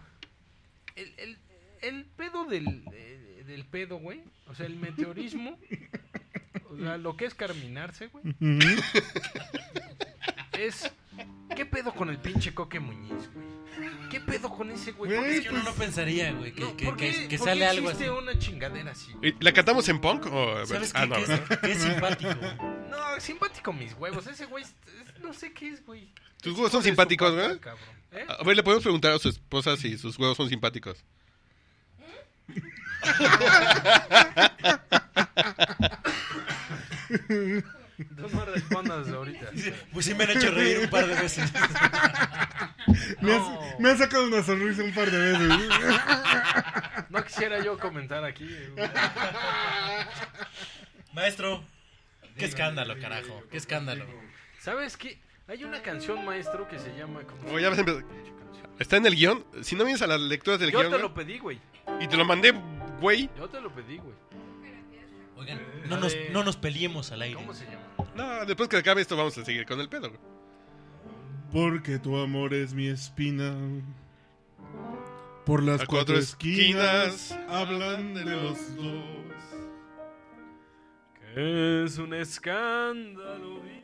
[0.95, 1.37] el, el,
[1.81, 2.83] el pedo del,
[3.45, 4.21] del pedo, güey.
[4.47, 5.59] O sea, el meteorismo.
[6.71, 8.23] O sea, lo que es carminarse, güey.
[10.57, 10.91] Es.
[11.55, 13.48] ¿Qué pedo con el pinche Coque Muñiz, güey?
[14.09, 15.11] ¿Qué pedo con ese güey?
[15.11, 17.37] ¿Por Güey, Es que uno no pensaría, güey, que, no, que, ¿por que- qué- que
[17.37, 18.03] por sale algo así.
[18.03, 19.13] existe una chingadera así?
[19.13, 19.35] güey?
[19.39, 20.25] ¿Y ¿La cantamos en punk?
[20.31, 20.65] O...
[20.65, 21.07] ¿Sabes ah, qué?
[21.07, 21.59] no, que, es, ¿verdad?
[21.61, 22.33] que es simpático.
[22.35, 22.51] güey.
[22.89, 24.25] No, simpático mis huevos.
[24.27, 26.09] Ese güey, es- es- no sé qué es, güey.
[26.41, 27.59] ¿Tus huevos son simpáticos, güey?
[27.59, 27.85] cabrón.
[28.11, 28.25] ¿Eh?
[28.27, 31.03] A ver, le podemos preguntar a su esposa si sus huevos son simpáticos.
[38.15, 39.47] Tú no respondas ahorita.
[39.93, 41.51] Pues sí me han hecho reír un par de veces.
[43.21, 43.61] Me, has, No.
[43.79, 45.49] me has sacado una sonrisa un par de veces.
[47.09, 48.47] No quisiera yo comentar aquí.
[51.13, 51.63] Maestro,
[52.37, 53.41] qué escándalo, carajo.
[53.51, 54.05] Qué escándalo.
[54.59, 55.17] ¿Sabes qué?
[55.47, 57.21] Hay una canción, maestro, que se llama...
[57.23, 57.83] ¿cómo se Oh, ya vas a.
[58.77, 59.43] Está en el guion.
[59.63, 61.59] Si no vienes a las lecturas del Yo guion, te güey, lo pedí, güey.
[61.99, 62.53] y te lo mandé,
[63.01, 63.29] güey.
[63.37, 64.13] Yo te lo pedí, güey.
[65.39, 67.35] Oigan, no nos, no nos peleemos al aire.
[67.35, 67.87] ¿Cómo se llama?
[68.13, 70.19] No, después que acabe esto vamos a seguir con el pedo, güey.
[71.53, 73.55] Porque tu amor es mi espina.
[75.45, 79.03] Por las cuatro esquinas, esquinas hablan de los dos.
[81.33, 83.79] Que es un escándalo, dicen.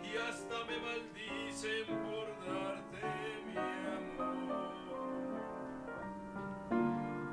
[0.00, 3.02] Y hasta me maldicen por darte
[3.48, 3.58] mi
[3.98, 4.74] amor.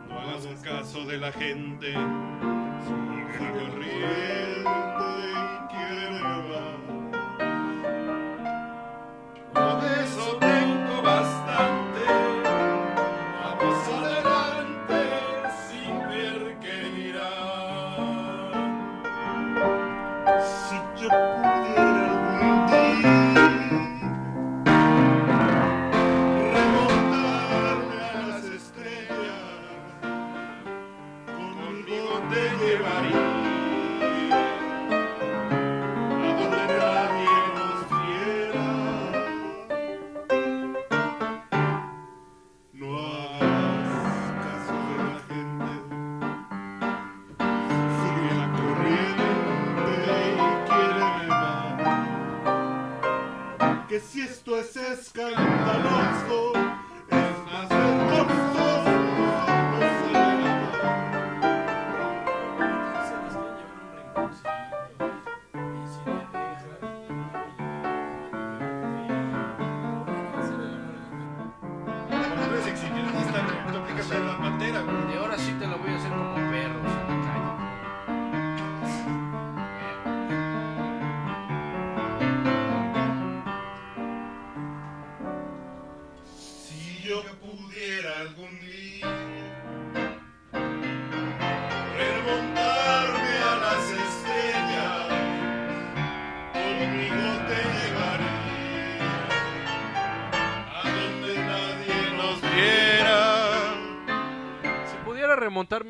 [0.10, 1.94] No hagas caso de la gente.
[2.84, 4.72] Sigue corriente
[53.92, 56.11] que si esto es escandaloso,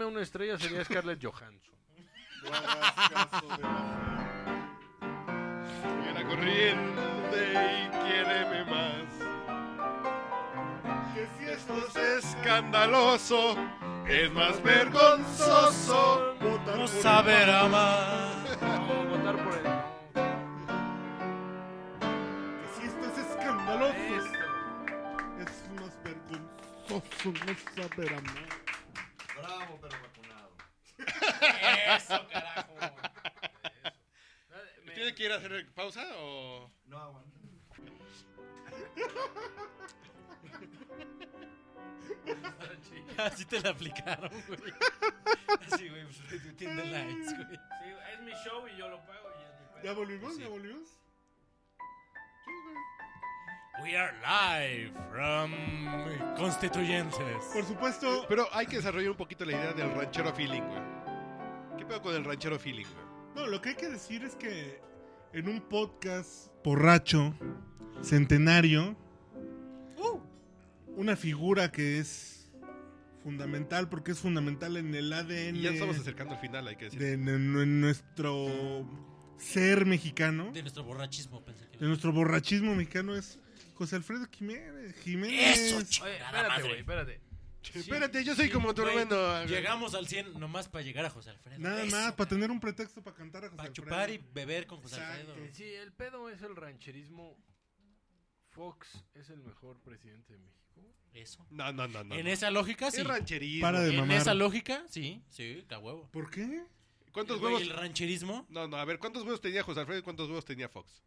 [0.04, 1.72] a una estrella sería Scarlett Johansson.
[6.14, 9.08] La corriente y quiéreme más.
[11.14, 11.96] que si esto es
[12.26, 13.56] escandaloso,
[14.08, 16.36] es más vergonzoso.
[16.42, 18.42] votar No por saber amar.
[18.62, 19.64] No, votar por él.
[22.60, 24.40] Que si esto es escandaloso, Esto.
[25.40, 28.61] es más vergonzoso no saber amar.
[31.96, 32.76] Eso, carajo.
[34.94, 36.72] ¿Tiene que ir a hacer pausa o.?
[36.86, 37.32] No aguanta.
[43.18, 44.74] Así te la aplicaron, güey.
[45.72, 46.18] Así, güey, pues,
[46.58, 47.48] the Lines, güey.
[47.50, 49.84] Sí, es mi show y yo lo pago y es mi pedo.
[49.84, 50.38] ¿Ya volvimos?
[50.38, 50.98] ¿Ya volvimos?
[53.82, 55.56] We are live from
[56.36, 57.46] Constituyentes.
[57.52, 61.01] Por supuesto, Pero hay que desarrollar un poquito la idea del ranchero feeling, güey.
[61.82, 63.06] ¿Qué pedo con el ranchero feeling, güey?
[63.36, 64.80] no, lo que hay que decir es que
[65.34, 67.34] en un podcast borracho,
[68.04, 68.96] centenario,
[70.96, 72.52] una figura que es
[73.24, 76.86] fundamental porque es fundamental en el ADN Y ya estamos acercando al final, hay que
[76.86, 77.00] decir.
[77.00, 78.88] de, de nu- nuestro
[79.40, 81.80] ser mexicano, De nuestro borrachismo, pensé que.
[81.80, 83.40] de nuestro borrachismo mexicano es
[83.74, 84.96] José Alfredo Jiménez.
[84.98, 85.58] Jiménez.
[85.60, 87.22] Eso, ch- Oye, Chingada espérate, güey, espérate.
[87.74, 89.46] Espérate, yo soy como tu Güey, hermano.
[89.46, 91.60] Llegamos al 100 nomás para llegar a José Alfredo.
[91.60, 93.86] Nada Eso, más, para tener un pretexto para cantar a José Para Alfredo.
[93.88, 95.32] chupar y beber con José Exacto.
[95.34, 95.54] Alfredo.
[95.56, 97.38] Sí, el pedo es el rancherismo.
[98.50, 100.60] Fox es el mejor presidente de México.
[101.14, 101.46] Eso.
[101.50, 102.16] No, no, no, no.
[102.16, 102.32] En no.
[102.32, 103.02] esa lógica, sí.
[103.02, 103.62] Es rancherismo.
[103.62, 104.18] Para de En mamar.
[104.18, 105.22] esa lógica, sí.
[105.30, 106.10] Sí, a huevo.
[106.12, 106.64] ¿Por qué?
[107.12, 107.62] ¿Cuántos huevos?
[107.62, 108.46] El rancherismo.
[108.50, 111.04] No, no, a ver, ¿cuántos huevos tenía José Alfredo y cuántos huevos tenía Fox?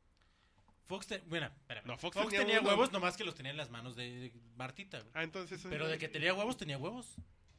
[0.87, 1.87] Fox, te- bueno, espérame.
[1.87, 4.99] No, Fox Fox, tenía huevos, nomás que los tenía en las manos de Martita.
[5.01, 5.11] güey.
[5.15, 5.65] Ah, entonces.
[5.69, 7.17] Pero de que tenía huevos, tenía huevos.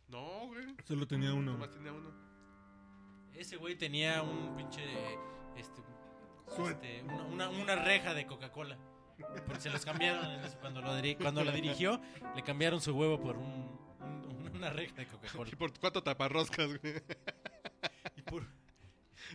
[0.08, 0.76] No, güey.
[0.88, 1.54] Solo tenía uno.
[1.54, 2.12] Nomás tenía uno.
[3.34, 4.84] Ese güey tenía un pinche.
[5.58, 5.82] Este.
[6.70, 8.78] Este, una, una, una reja de Coca-Cola.
[9.48, 12.00] Porque se los cambiaron cuando, lo diri- cuando la dirigió,
[12.36, 15.50] le cambiaron su huevo por un, un- una reja de Coca-Cola.
[15.52, 16.94] ¿Y por cuánto taparroscas, güey?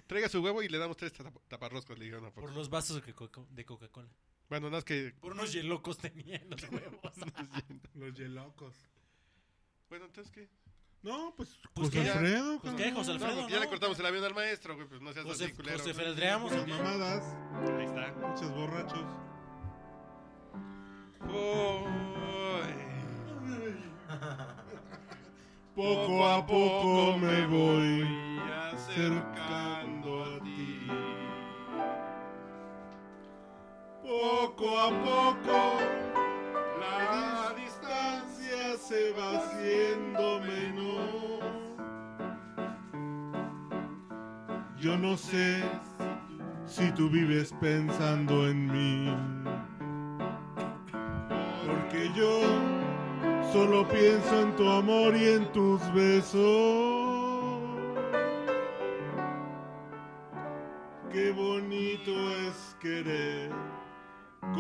[0.07, 2.47] Traiga su huevo y le damos tres tap- taparroscas, le dijeron a Fox.
[2.47, 4.09] por los vasos de Coca- de Coca-Cola.
[4.49, 5.15] Bueno, nada más que.
[5.21, 7.13] Por unos yelocos tenía en los huevos.
[7.95, 8.75] Los yelocos.
[9.89, 10.49] Bueno, entonces, ¿qué?
[11.03, 12.61] No, pues, Pues José ya- Alfredo.
[12.61, 13.43] pues José Alfredo.
[13.43, 13.63] no, ya no.
[13.63, 14.87] le cortamos el avión al maestro, güey.
[14.87, 15.79] Pues no seas José, así, culero.
[15.79, 16.73] José Feldreamos, ¿o Las qué?
[16.73, 17.25] mamadas,
[17.79, 18.13] Ahí está.
[18.13, 19.07] muchos borrachos.
[25.75, 28.41] Poco a poco me voy
[28.73, 29.70] acercando
[34.21, 35.79] Poco a poco
[36.79, 41.41] la distancia se va haciendo menos.
[44.77, 45.63] Yo no sé
[46.67, 49.17] si tú vives pensando en mí.
[51.67, 52.43] Porque yo
[53.55, 57.01] solo pienso en tu amor y en tus besos.
[61.11, 62.13] Qué bonito
[62.47, 63.20] es querer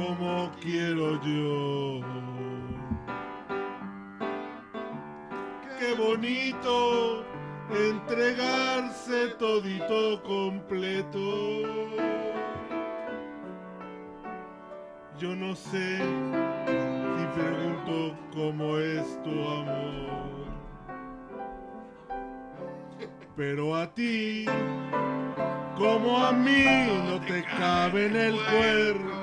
[0.01, 2.01] como quiero yo.
[5.79, 7.25] Qué bonito
[7.71, 11.21] entregarse todito completo.
[15.19, 20.31] Yo no sé si pregunto cómo es tu amor.
[23.37, 24.47] Pero a ti,
[25.77, 26.65] como a mí,
[27.07, 29.20] no te cabe en el cuerpo.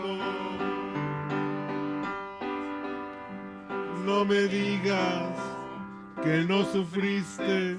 [4.08, 5.38] No me digas
[6.24, 7.78] que no sufriste,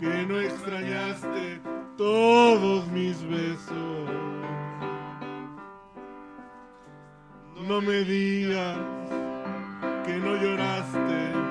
[0.00, 1.60] que no extrañaste
[1.96, 4.10] todos mis besos.
[7.68, 8.78] No me digas
[10.04, 11.43] que no lloraste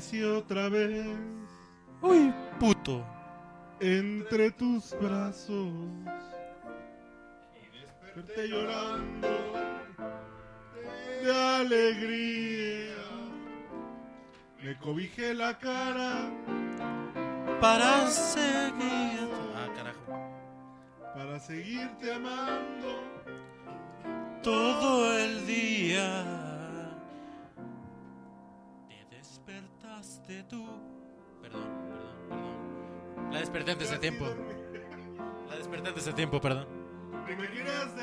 [0.00, 1.06] Amanecí otra vez
[2.00, 3.04] Uy, puto.
[3.80, 5.68] entre tus brazos.
[8.02, 9.28] Desperté llorando
[11.22, 12.94] de alegría.
[14.62, 16.30] Me cobijé la cara
[17.60, 19.28] Para seguir.
[19.54, 21.14] Ah, carajo.
[21.14, 23.02] para seguirte amando.
[24.42, 25.14] Todo
[33.70, 34.26] desperté antes de tiempo.
[35.48, 36.66] La desperté antes de tiempo, perdón.
[37.26, 37.94] ¿Qué me quieres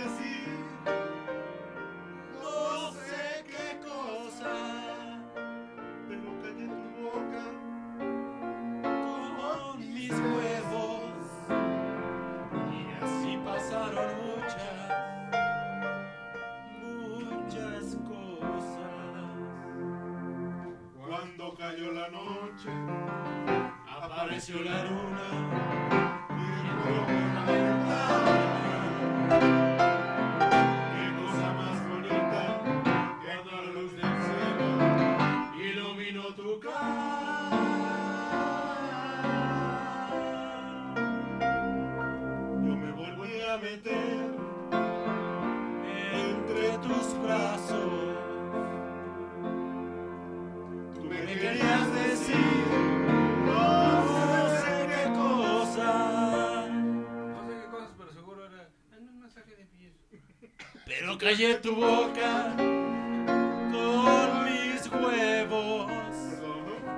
[61.27, 65.91] Callé tu boca con mis huevos.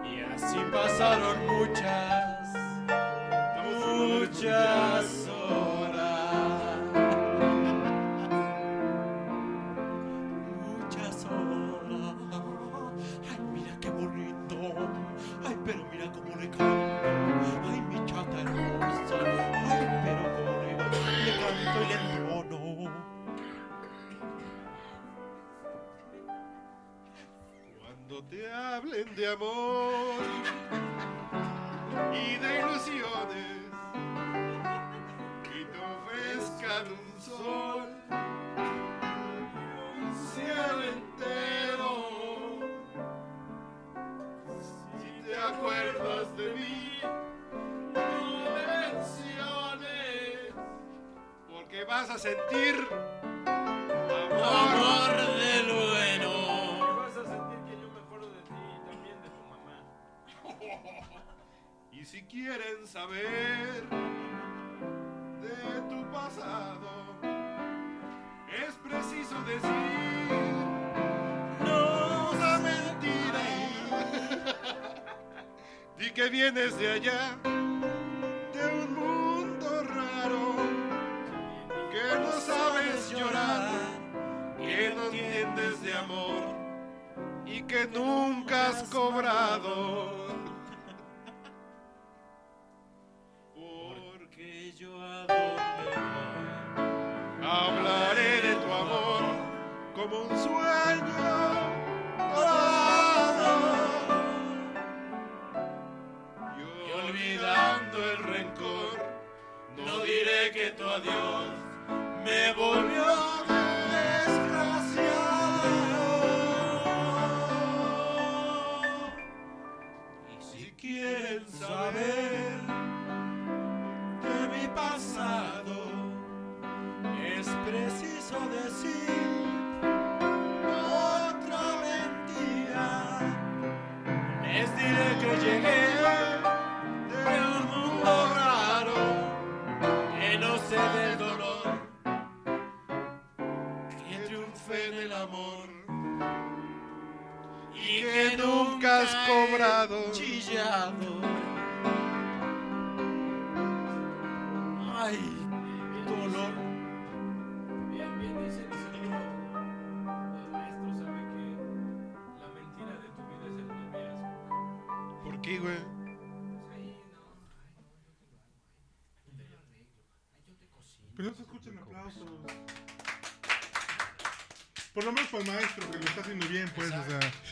[0.05, 1.68] Y así pasaron muchas,
[100.09, 101.69] como un sueño
[107.05, 108.99] olvidando el rencor,
[109.77, 111.58] No diré que tu adiós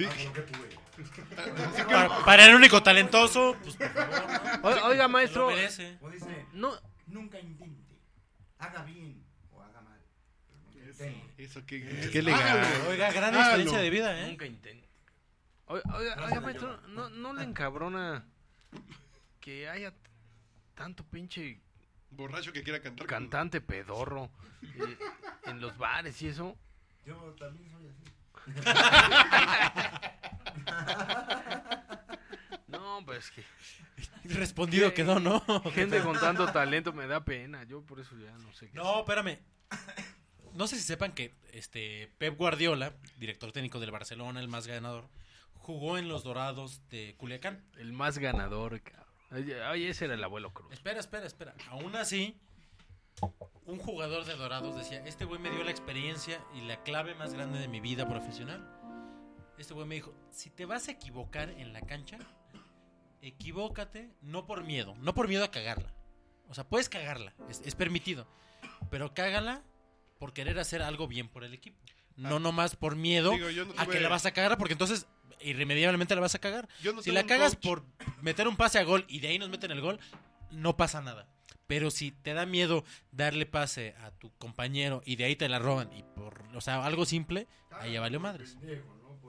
[0.05, 0.11] o.
[0.11, 1.81] Sí.
[1.85, 5.47] para, para el único talentoso pues por favor Oiga, oiga, lo maestro.
[5.47, 6.73] merece O dice, No,
[7.07, 7.95] nunca intente.
[8.59, 9.99] Haga bien o haga mal.
[10.47, 11.43] Pero nunca intente.
[11.43, 12.65] Eso, qué, qué legal.
[12.89, 13.41] oiga gran Hágalo.
[13.43, 14.87] experiencia de vida eh nunca intento.
[15.67, 18.25] Oiga, oiga, oiga, maestro, ¿no, ¿no le encabrona
[19.41, 19.93] que haya
[20.73, 21.59] tanto pinche
[22.09, 23.05] Borracho que quiera cantar.
[23.05, 24.31] cantante pedorro
[24.63, 24.97] eh,
[25.45, 26.57] en los bares y eso?
[27.05, 28.03] Yo también soy así.
[32.67, 33.43] No, pues que
[34.25, 35.41] respondido quedó no
[35.73, 37.63] gente con tanto talento me da pena.
[37.63, 38.77] Yo por eso ya no sé qué.
[38.77, 39.39] No, espérame.
[40.53, 45.07] No sé si sepan que este Pep Guardiola, director técnico del Barcelona, el más ganador,
[45.53, 47.63] jugó en los Dorados de Culiacán.
[47.77, 49.07] El más ganador, cabrón.
[49.71, 50.71] Oye, ese era el abuelo Cruz.
[50.71, 51.53] Espera, espera, espera.
[51.69, 52.39] Aún así,
[53.65, 57.33] un jugador de Dorados decía, este güey me dio la experiencia y la clave más
[57.33, 58.65] grande de mi vida profesional.
[59.57, 62.17] Este güey me dijo, si te vas a equivocar en la cancha,
[63.21, 65.93] equivócate no por miedo, no por miedo a cagarla.
[66.47, 68.27] O sea, puedes cagarla, es, es permitido,
[68.89, 69.63] pero cágala
[70.19, 71.77] por querer hacer algo bien por el equipo.
[72.15, 75.07] No nomás por miedo Digo, a que la vas a cagar, porque entonces
[75.41, 76.67] irremediablemente la vas a cagar.
[76.83, 77.63] No si la cagas coach.
[77.63, 77.85] por
[78.21, 79.99] meter un pase a gol y de ahí nos meten el gol,
[80.49, 81.27] no pasa nada.
[81.67, 85.59] Pero si te da miedo darle pase a tu compañero y de ahí te la
[85.59, 88.57] roban y por, o sea, algo simple, ahí ya valió madres.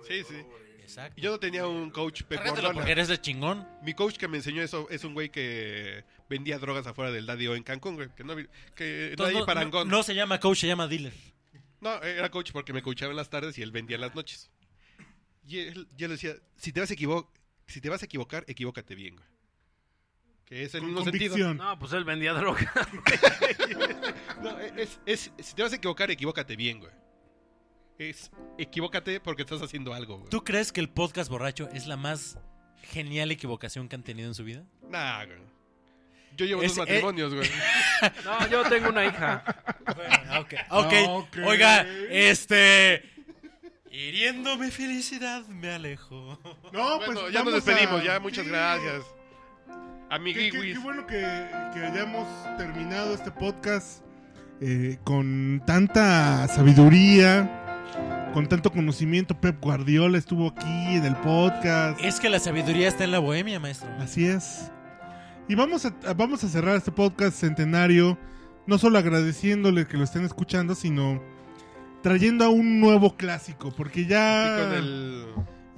[0.07, 0.36] Sí, sí.
[0.80, 1.20] Exacto.
[1.20, 2.72] Yo no tenía un coach Pep Cárgatelo Guardiola.
[2.74, 3.68] porque eres de chingón.
[3.82, 7.47] Mi coach que me enseñó eso es un güey que vendía drogas afuera del Daddy
[7.49, 8.09] O en Cancún, güey.
[8.16, 8.49] Que no, que no
[9.11, 9.89] Entonces, hay no, parangón.
[9.89, 11.12] no- no se llama coach, se llama dealer.
[11.80, 14.51] No, era coach porque me coachaba en las tardes y él vendía en las noches.
[15.47, 17.30] Y él, yo le decía, si te vas a equivocar,
[17.66, 19.28] si te vas a equivocar, equivócate bien, güey.
[20.49, 21.53] Que es el Con mismo sentido.
[21.55, 22.73] No, pues él vendía droga.
[24.43, 26.93] No, es, es- si te vas a equivocar, equivócate bien, güey.
[27.99, 30.31] Es equivócate porque estás haciendo algo, güey.
[30.31, 32.39] ¿Tú crees que el podcast borracho es la más
[32.93, 34.65] genial equivocación que han tenido en su vida?
[34.89, 35.39] Nah, güey.
[36.37, 37.51] Yo llevo Es- dos matrimonios, güey.
[38.25, 39.43] No, yo tengo una hija.
[40.39, 40.93] ok, ok.
[41.09, 41.37] Ok.
[41.45, 43.03] Oiga, este.
[43.91, 46.39] Hiriendo mi felicidad, me alejo.
[46.73, 48.51] No, pues bueno, ya nos despedimos, a- ya, muchas Sí.
[48.51, 49.03] gracias.
[50.35, 51.21] Qué, qué- bueno que,
[51.75, 54.03] que hayamos terminado este podcast
[54.61, 59.39] eh, con tanta sabiduría, con tanto conocimiento.
[59.39, 62.01] Pep Guardiola estuvo aquí en el podcast.
[62.03, 63.89] Es que la sabiduría está en la bohemia, maestro.
[63.99, 64.71] Así es.
[65.49, 68.19] Y vamos a, a- vamos a cerrar este podcast centenario,
[68.67, 71.23] no solo agradeciéndole que lo estén escuchando, sino
[72.03, 74.57] trayendo a un nuevo clásico, porque ya...
[74.57, 75.25] Y con el,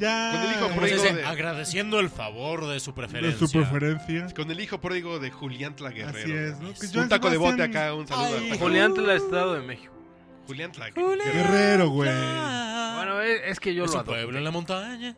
[0.01, 2.96] ya con el hijo Como se pródigo dice, de- agradeciendo el favor de su de
[2.96, 3.46] preferencia.
[3.46, 4.26] su preferencia.
[4.34, 6.57] con el hijo pródigo de Julián Tla Guerrero.
[6.72, 9.92] Así Un Joan taco de bote acá, un saludo Ay, Julián del Estado de México.
[10.46, 11.32] Julián Tla Julián.
[11.32, 11.90] Guerrero.
[11.90, 12.11] Güey.
[12.11, 14.16] Bueno, es, es que yo es lo adoro.
[14.16, 15.14] pueblo en la montaña.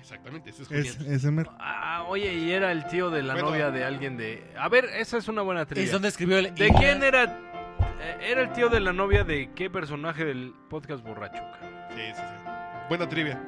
[0.00, 1.14] Exactamente, ese es Es, Julián.
[1.14, 1.50] ese.
[1.58, 3.50] Ah, oye, y era el tío de la Bueno.
[3.50, 4.42] novia de alguien de...
[4.58, 5.92] A ver, esa es una buena Es trivia.
[5.92, 6.54] donde escribió el.
[6.54, 7.24] ¿De quién era?
[7.24, 11.42] eh, Era el tío de la novia de qué personaje del podcast borracho.
[11.90, 12.50] Sí, sí, sí.
[12.88, 13.42] Buena trivia.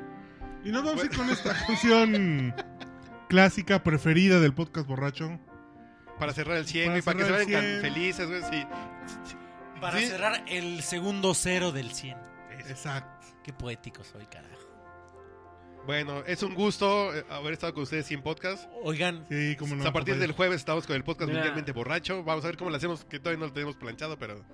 [0.65, 2.55] Y nos vamos a ir con esta canción
[3.29, 5.39] clásica preferida del podcast borracho.
[6.19, 7.83] Para cerrar el 100, Para güey, para que se cerrar el vayan 100.
[7.83, 8.43] tan felices, güey.
[8.51, 8.67] Sí.
[9.81, 10.07] Para Sí.
[10.07, 12.19] cerrar el segundo cero del 100.
[12.69, 13.27] Exacto.
[13.43, 14.51] Qué poético soy, carajo.
[15.87, 18.69] Bueno, es un gusto eh, haber estado con ustedes sin podcast.
[18.83, 19.87] Oigan, Sí, como no.
[19.89, 21.41] a partir del jueves estamos con el podcast Mira.
[21.41, 22.23] mundialmente borracho.
[22.23, 24.45] Vamos a ver cómo lo hacemos, que todavía no lo tenemos planchado, pero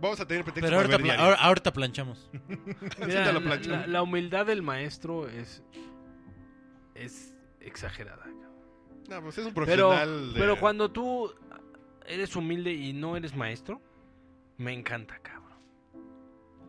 [0.00, 1.24] vamos a tener pretexto pero para ahorita, ver pla- diario.
[1.24, 2.30] ahora- ahorita planchamos.
[3.06, 3.70] Mira, la, plancha.
[3.70, 5.62] la- la humildad del maestro es...
[6.94, 8.22] Es exagerada.
[8.22, 8.46] cabrón.
[9.08, 10.32] No, pues es un Pero, profesional.
[10.34, 11.32] de- pero cuando tú
[12.06, 13.80] eres humilde y no eres maestro,
[14.56, 15.36] me encanta, cabrón.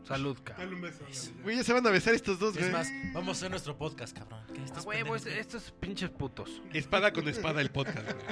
[0.03, 0.65] Salud, cabrón.
[0.69, 1.03] Dale un beso.
[1.43, 2.72] Güey, ya se van a besar estos dos, Es güey.
[2.72, 4.41] más, vamos a hacer nuestro podcast, cabrón.
[4.53, 5.41] ¿Qué A estás huevo, es- pendejo?
[5.41, 6.61] estos pinches putos.
[6.73, 8.26] Espada con espada el podcast, güey.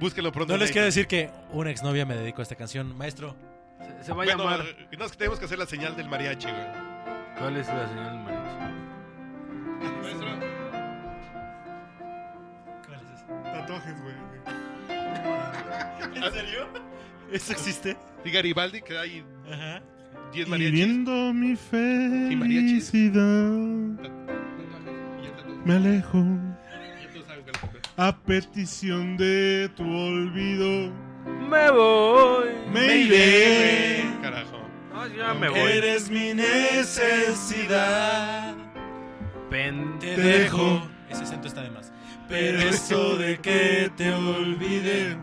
[0.00, 0.52] Búsquelo pronto.
[0.52, 0.94] No en les quiero iTunes.
[0.94, 2.96] decir que una exnovia me dedicó a esta canción.
[2.96, 3.36] Maestro,
[3.78, 4.64] Se, se va a Bueno, llamar...
[4.98, 6.66] no, es que tenemos que hacer la señal del mariachi, güey.
[7.38, 8.58] ¿Cuál es la señal del mariachi?
[10.02, 10.28] Maestro.
[12.86, 13.26] ¿cuál es ese?
[13.44, 13.52] ya.
[13.52, 14.14] Tatuajes, güey.
[16.24, 16.66] ¿En serio?
[17.30, 17.96] ¿Eso existe?
[18.24, 19.82] Y Garibaldi, que hay Ajá.
[20.32, 20.72] 10 Y mariachis.
[20.74, 23.22] viendo mi felicidad,
[25.64, 26.24] Y me alejo.
[27.96, 30.92] A petición de tu olvido,
[31.48, 32.48] Me voy.
[32.72, 34.04] me iré.
[34.22, 34.60] Carajo.
[34.92, 35.60] No, ya me voy.
[35.70, 36.34] Eres mi
[37.32, 38.54] necesidad.
[39.50, 40.56] Pen- Te Te dejo.
[40.58, 40.88] dejo.
[41.08, 41.90] Ese acento está de más.
[42.28, 45.16] Pero eso de que te olvide.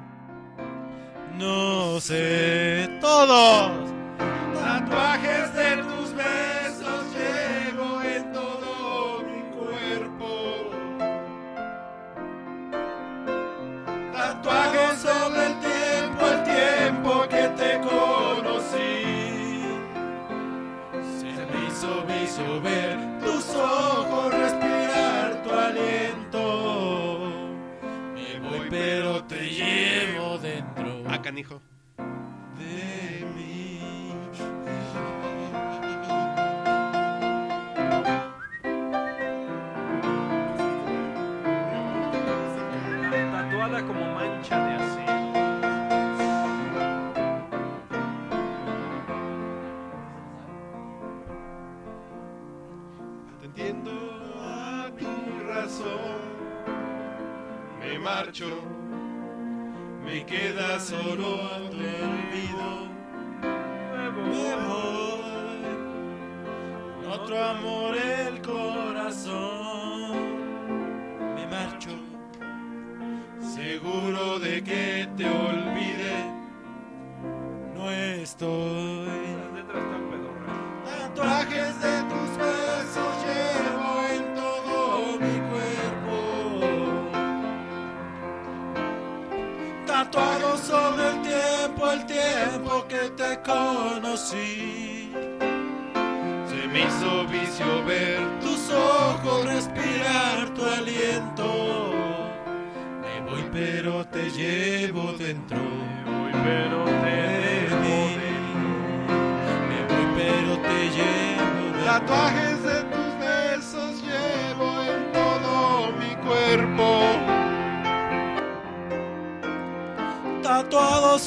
[1.38, 2.90] No sé.
[3.02, 3.72] Todos.
[4.54, 5.95] Tatuajes de tus
[31.26, 31.60] canijo.
[32.56, 34.14] de mí.
[43.32, 45.16] Tatuada como mancha de acero.
[53.36, 53.92] Atendiendo
[54.40, 56.22] a tu razón,
[57.80, 58.65] me marcho,
[60.90, 61.55] queda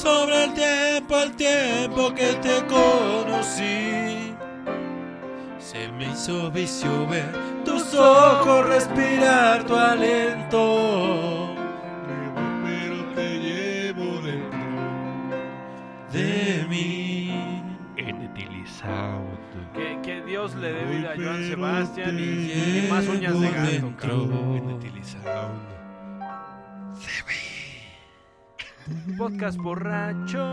[0.01, 4.33] sobre el tiempo, el tiempo que te conocí.
[5.59, 7.29] Se me hizo vicio ver
[7.65, 11.55] tus ojos, respirar tu aliento.
[12.07, 14.59] Me voy, pero te llevo dentro.
[16.13, 17.63] De mí.
[19.73, 23.71] Que, que Dios le dé vida a Joan Sebastián y, y más uñas de gato.
[23.71, 24.27] dentro.
[29.17, 30.45] Podcast borracho.